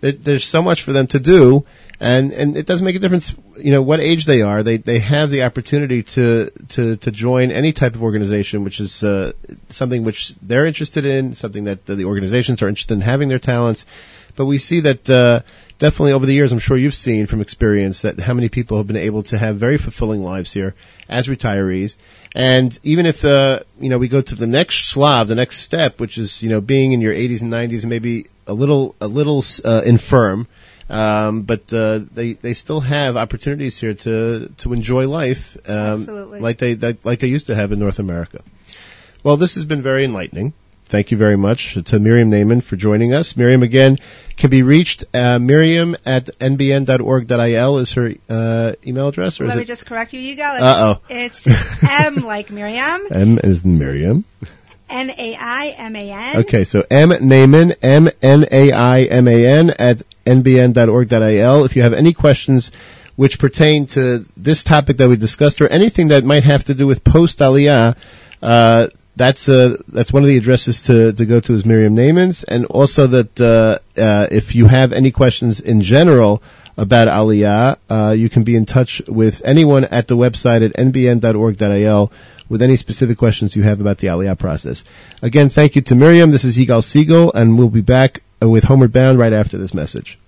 there's 0.00 0.44
so 0.44 0.62
much 0.62 0.82
for 0.82 0.92
them 0.92 1.06
to 1.08 1.18
do, 1.18 1.64
and 2.00 2.32
and 2.32 2.56
it 2.56 2.66
doesn't 2.66 2.84
make 2.84 2.96
a 2.96 2.98
difference, 2.98 3.34
you 3.56 3.70
know, 3.70 3.82
what 3.82 4.00
age 4.00 4.24
they 4.24 4.42
are. 4.42 4.62
They 4.62 4.76
they 4.76 4.98
have 4.98 5.30
the 5.30 5.44
opportunity 5.44 6.02
to 6.02 6.50
to 6.68 6.96
to 6.96 7.10
join 7.10 7.50
any 7.50 7.72
type 7.72 7.94
of 7.94 8.02
organization, 8.02 8.64
which 8.64 8.80
is 8.80 9.02
uh, 9.02 9.32
something 9.68 10.04
which 10.04 10.34
they're 10.36 10.66
interested 10.66 11.04
in, 11.04 11.34
something 11.34 11.64
that 11.64 11.86
the, 11.86 12.04
organizations 12.04 12.62
are 12.62 12.68
interested 12.68 12.94
in 12.94 13.00
having 13.00 13.28
their 13.28 13.38
talents. 13.38 13.86
But 14.36 14.46
we 14.46 14.58
see 14.58 14.80
that 14.80 15.08
uh, 15.08 15.40
definitely 15.78 16.12
over 16.12 16.26
the 16.26 16.34
years, 16.34 16.52
I'm 16.52 16.58
sure 16.58 16.76
you've 16.76 16.94
seen 16.94 17.26
from 17.26 17.40
experience 17.40 18.02
that 18.02 18.20
how 18.20 18.34
many 18.34 18.48
people 18.48 18.76
have 18.76 18.86
been 18.86 18.96
able 18.96 19.22
to 19.24 19.38
have 19.38 19.56
very 19.56 19.78
fulfilling 19.78 20.22
lives 20.22 20.52
here 20.52 20.74
as 21.08 21.28
retirees. 21.28 21.96
And 22.34 22.78
even 22.82 23.06
if 23.06 23.24
uh, 23.24 23.60
you 23.80 23.88
know 23.88 23.98
we 23.98 24.08
go 24.08 24.20
to 24.20 24.34
the 24.34 24.46
next 24.46 24.90
slav, 24.90 25.28
the 25.28 25.34
next 25.34 25.60
step, 25.60 25.98
which 26.00 26.18
is 26.18 26.42
you 26.42 26.50
know 26.50 26.60
being 26.60 26.92
in 26.92 27.00
your 27.00 27.14
80s 27.14 27.42
and 27.42 27.52
90s, 27.52 27.82
and 27.82 27.90
maybe 27.90 28.26
a 28.46 28.52
little 28.52 28.94
a 29.00 29.08
little 29.08 29.42
uh, 29.64 29.82
infirm, 29.84 30.46
um, 30.90 31.42
but 31.42 31.72
uh, 31.72 32.00
they 32.12 32.34
they 32.34 32.52
still 32.52 32.80
have 32.80 33.16
opportunities 33.16 33.78
here 33.78 33.94
to 33.94 34.52
to 34.58 34.72
enjoy 34.72 35.08
life, 35.08 35.56
um, 35.68 36.40
like 36.40 36.58
they 36.58 36.74
like 36.76 37.20
they 37.20 37.28
used 37.28 37.46
to 37.46 37.54
have 37.54 37.72
in 37.72 37.78
North 37.78 37.98
America. 37.98 38.42
Well, 39.22 39.36
this 39.36 39.54
has 39.54 39.64
been 39.64 39.82
very 39.82 40.04
enlightening. 40.04 40.52
Thank 40.86 41.10
you 41.10 41.16
very 41.16 41.36
much 41.36 41.74
to 41.86 41.98
Miriam 41.98 42.30
Naiman 42.30 42.62
for 42.62 42.76
joining 42.76 43.12
us. 43.12 43.36
Miriam 43.36 43.64
again 43.64 43.98
can 44.36 44.50
be 44.50 44.62
reached. 44.62 45.04
Uh, 45.12 45.40
Miriam 45.40 45.96
at 46.06 46.26
nbn.org.il 46.38 47.78
is 47.78 47.92
her 47.94 48.14
uh, 48.28 48.72
email 48.86 49.08
address, 49.08 49.40
or 49.40 49.44
is 49.44 49.48
Let 49.48 49.56
me 49.56 49.62
it 49.62 49.66
just 49.66 49.86
correct 49.86 50.12
you, 50.12 50.20
Yigal. 50.20 50.60
Uh-oh. 50.60 51.00
It's 51.08 51.44
M 52.04 52.16
like 52.24 52.50
Miriam, 52.52 53.00
M 53.10 53.38
is 53.42 53.66
Miriam? 53.66 54.24
N-A-I-M-A-N. 54.88 56.36
Okay, 56.42 56.62
so 56.62 56.84
M 56.88 57.10
Naiman, 57.10 57.74
M 57.82 58.08
N 58.22 58.46
A 58.52 58.70
I 58.70 59.02
M 59.02 59.26
A 59.26 59.44
N 59.44 59.70
at 59.70 60.02
nbn.org.il. 60.24 61.64
If 61.64 61.74
you 61.74 61.82
have 61.82 61.94
any 61.94 62.12
questions 62.12 62.70
which 63.16 63.40
pertain 63.40 63.86
to 63.86 64.24
this 64.36 64.62
topic 64.62 64.98
that 64.98 65.08
we 65.08 65.16
discussed 65.16 65.60
or 65.60 65.66
anything 65.66 66.08
that 66.08 66.22
might 66.22 66.44
have 66.44 66.64
to 66.64 66.74
do 66.74 66.86
with 66.86 67.02
post 67.02 67.40
Aliyah, 67.40 67.96
uh, 68.40 68.88
that's 69.16 69.48
uh, 69.48 69.78
that's 69.88 70.12
one 70.12 70.22
of 70.22 70.28
the 70.28 70.36
addresses 70.36 70.82
to, 70.82 71.12
to 71.12 71.26
go 71.26 71.40
to 71.40 71.54
is 71.54 71.64
Miriam 71.64 71.94
Naiman's, 71.94 72.44
and 72.44 72.66
also 72.66 73.06
that 73.06 73.40
uh, 73.40 73.78
uh, 74.00 74.26
if 74.30 74.54
you 74.54 74.66
have 74.66 74.92
any 74.92 75.10
questions 75.10 75.60
in 75.60 75.80
general 75.80 76.42
about 76.76 77.08
Aliyah, 77.08 77.78
uh, 77.88 78.12
you 78.12 78.28
can 78.28 78.44
be 78.44 78.54
in 78.54 78.66
touch 78.66 79.00
with 79.08 79.40
anyone 79.44 79.86
at 79.86 80.06
the 80.06 80.16
website 80.16 80.62
at 80.62 80.74
nbn.org.il 80.74 82.12
with 82.48 82.62
any 82.62 82.76
specific 82.76 83.16
questions 83.16 83.56
you 83.56 83.62
have 83.62 83.80
about 83.80 83.98
the 83.98 84.08
Aliyah 84.08 84.38
process. 84.38 84.84
Again, 85.22 85.48
thank 85.48 85.74
you 85.76 85.82
to 85.82 85.94
Miriam. 85.94 86.30
This 86.30 86.44
is 86.44 86.56
Yigal 86.58 86.84
Siegel, 86.84 87.32
and 87.32 87.58
we'll 87.58 87.70
be 87.70 87.80
back 87.80 88.22
with 88.42 88.64
Homeward 88.64 88.92
Bound 88.92 89.18
right 89.18 89.32
after 89.32 89.56
this 89.56 89.72
message. 89.72 90.18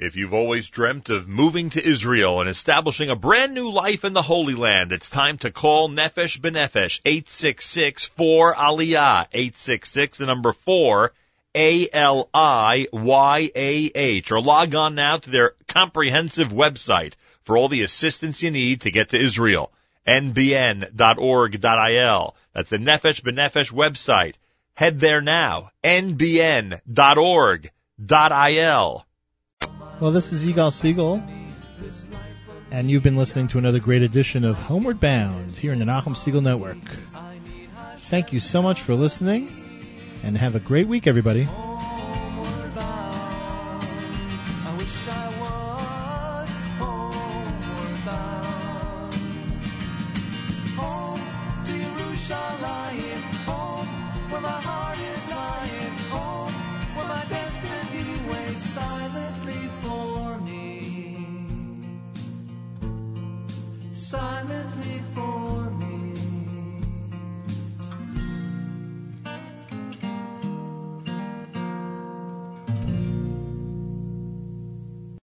If 0.00 0.14
you've 0.14 0.32
always 0.32 0.70
dreamt 0.70 1.08
of 1.08 1.26
moving 1.26 1.70
to 1.70 1.84
Israel 1.84 2.40
and 2.40 2.48
establishing 2.48 3.10
a 3.10 3.16
brand 3.16 3.52
new 3.52 3.68
life 3.68 4.04
in 4.04 4.12
the 4.12 4.22
Holy 4.22 4.54
Land, 4.54 4.92
it's 4.92 5.10
time 5.10 5.38
to 5.38 5.50
call 5.50 5.88
Nefesh 5.88 6.38
B'Nefesh 6.38 7.02
866-4 7.02 8.54
Aliyah, 8.54 9.26
866, 9.32 10.18
the 10.18 10.26
number 10.26 10.52
4, 10.52 11.12
A-L-I-Y-A-H, 11.52 11.90
or 14.30 14.40
log 14.40 14.76
on 14.76 14.94
now 14.94 15.16
to 15.16 15.30
their 15.30 15.54
comprehensive 15.66 16.50
website 16.50 17.14
for 17.42 17.56
all 17.56 17.68
the 17.68 17.82
assistance 17.82 18.40
you 18.40 18.52
need 18.52 18.82
to 18.82 18.92
get 18.92 19.08
to 19.08 19.20
Israel, 19.20 19.72
nbn.org.il. 20.06 20.86
That's 22.52 22.70
the 22.70 22.78
Nefesh 22.78 23.22
B'Nefesh 23.22 23.72
website. 23.72 24.36
Head 24.74 25.00
there 25.00 25.22
now, 25.22 25.72
nbn.org.il. 25.82 26.78
Well, 30.00 30.12
this 30.12 30.32
is 30.32 30.44
Yigal 30.44 30.72
Siegel, 30.72 31.20
and 32.70 32.88
you've 32.88 33.02
been 33.02 33.16
listening 33.16 33.48
to 33.48 33.58
another 33.58 33.80
great 33.80 34.02
edition 34.02 34.44
of 34.44 34.56
Homeward 34.56 35.00
Bound 35.00 35.50
here 35.50 35.72
in 35.72 35.80
the 35.80 35.84
Nachum 35.86 36.14
Segal 36.14 36.40
Network. 36.40 36.78
Thank 37.96 38.32
you 38.32 38.38
so 38.38 38.62
much 38.62 38.80
for 38.82 38.94
listening, 38.94 39.48
and 40.22 40.38
have 40.38 40.54
a 40.54 40.60
great 40.60 40.86
week, 40.86 41.08
everybody. 41.08 41.48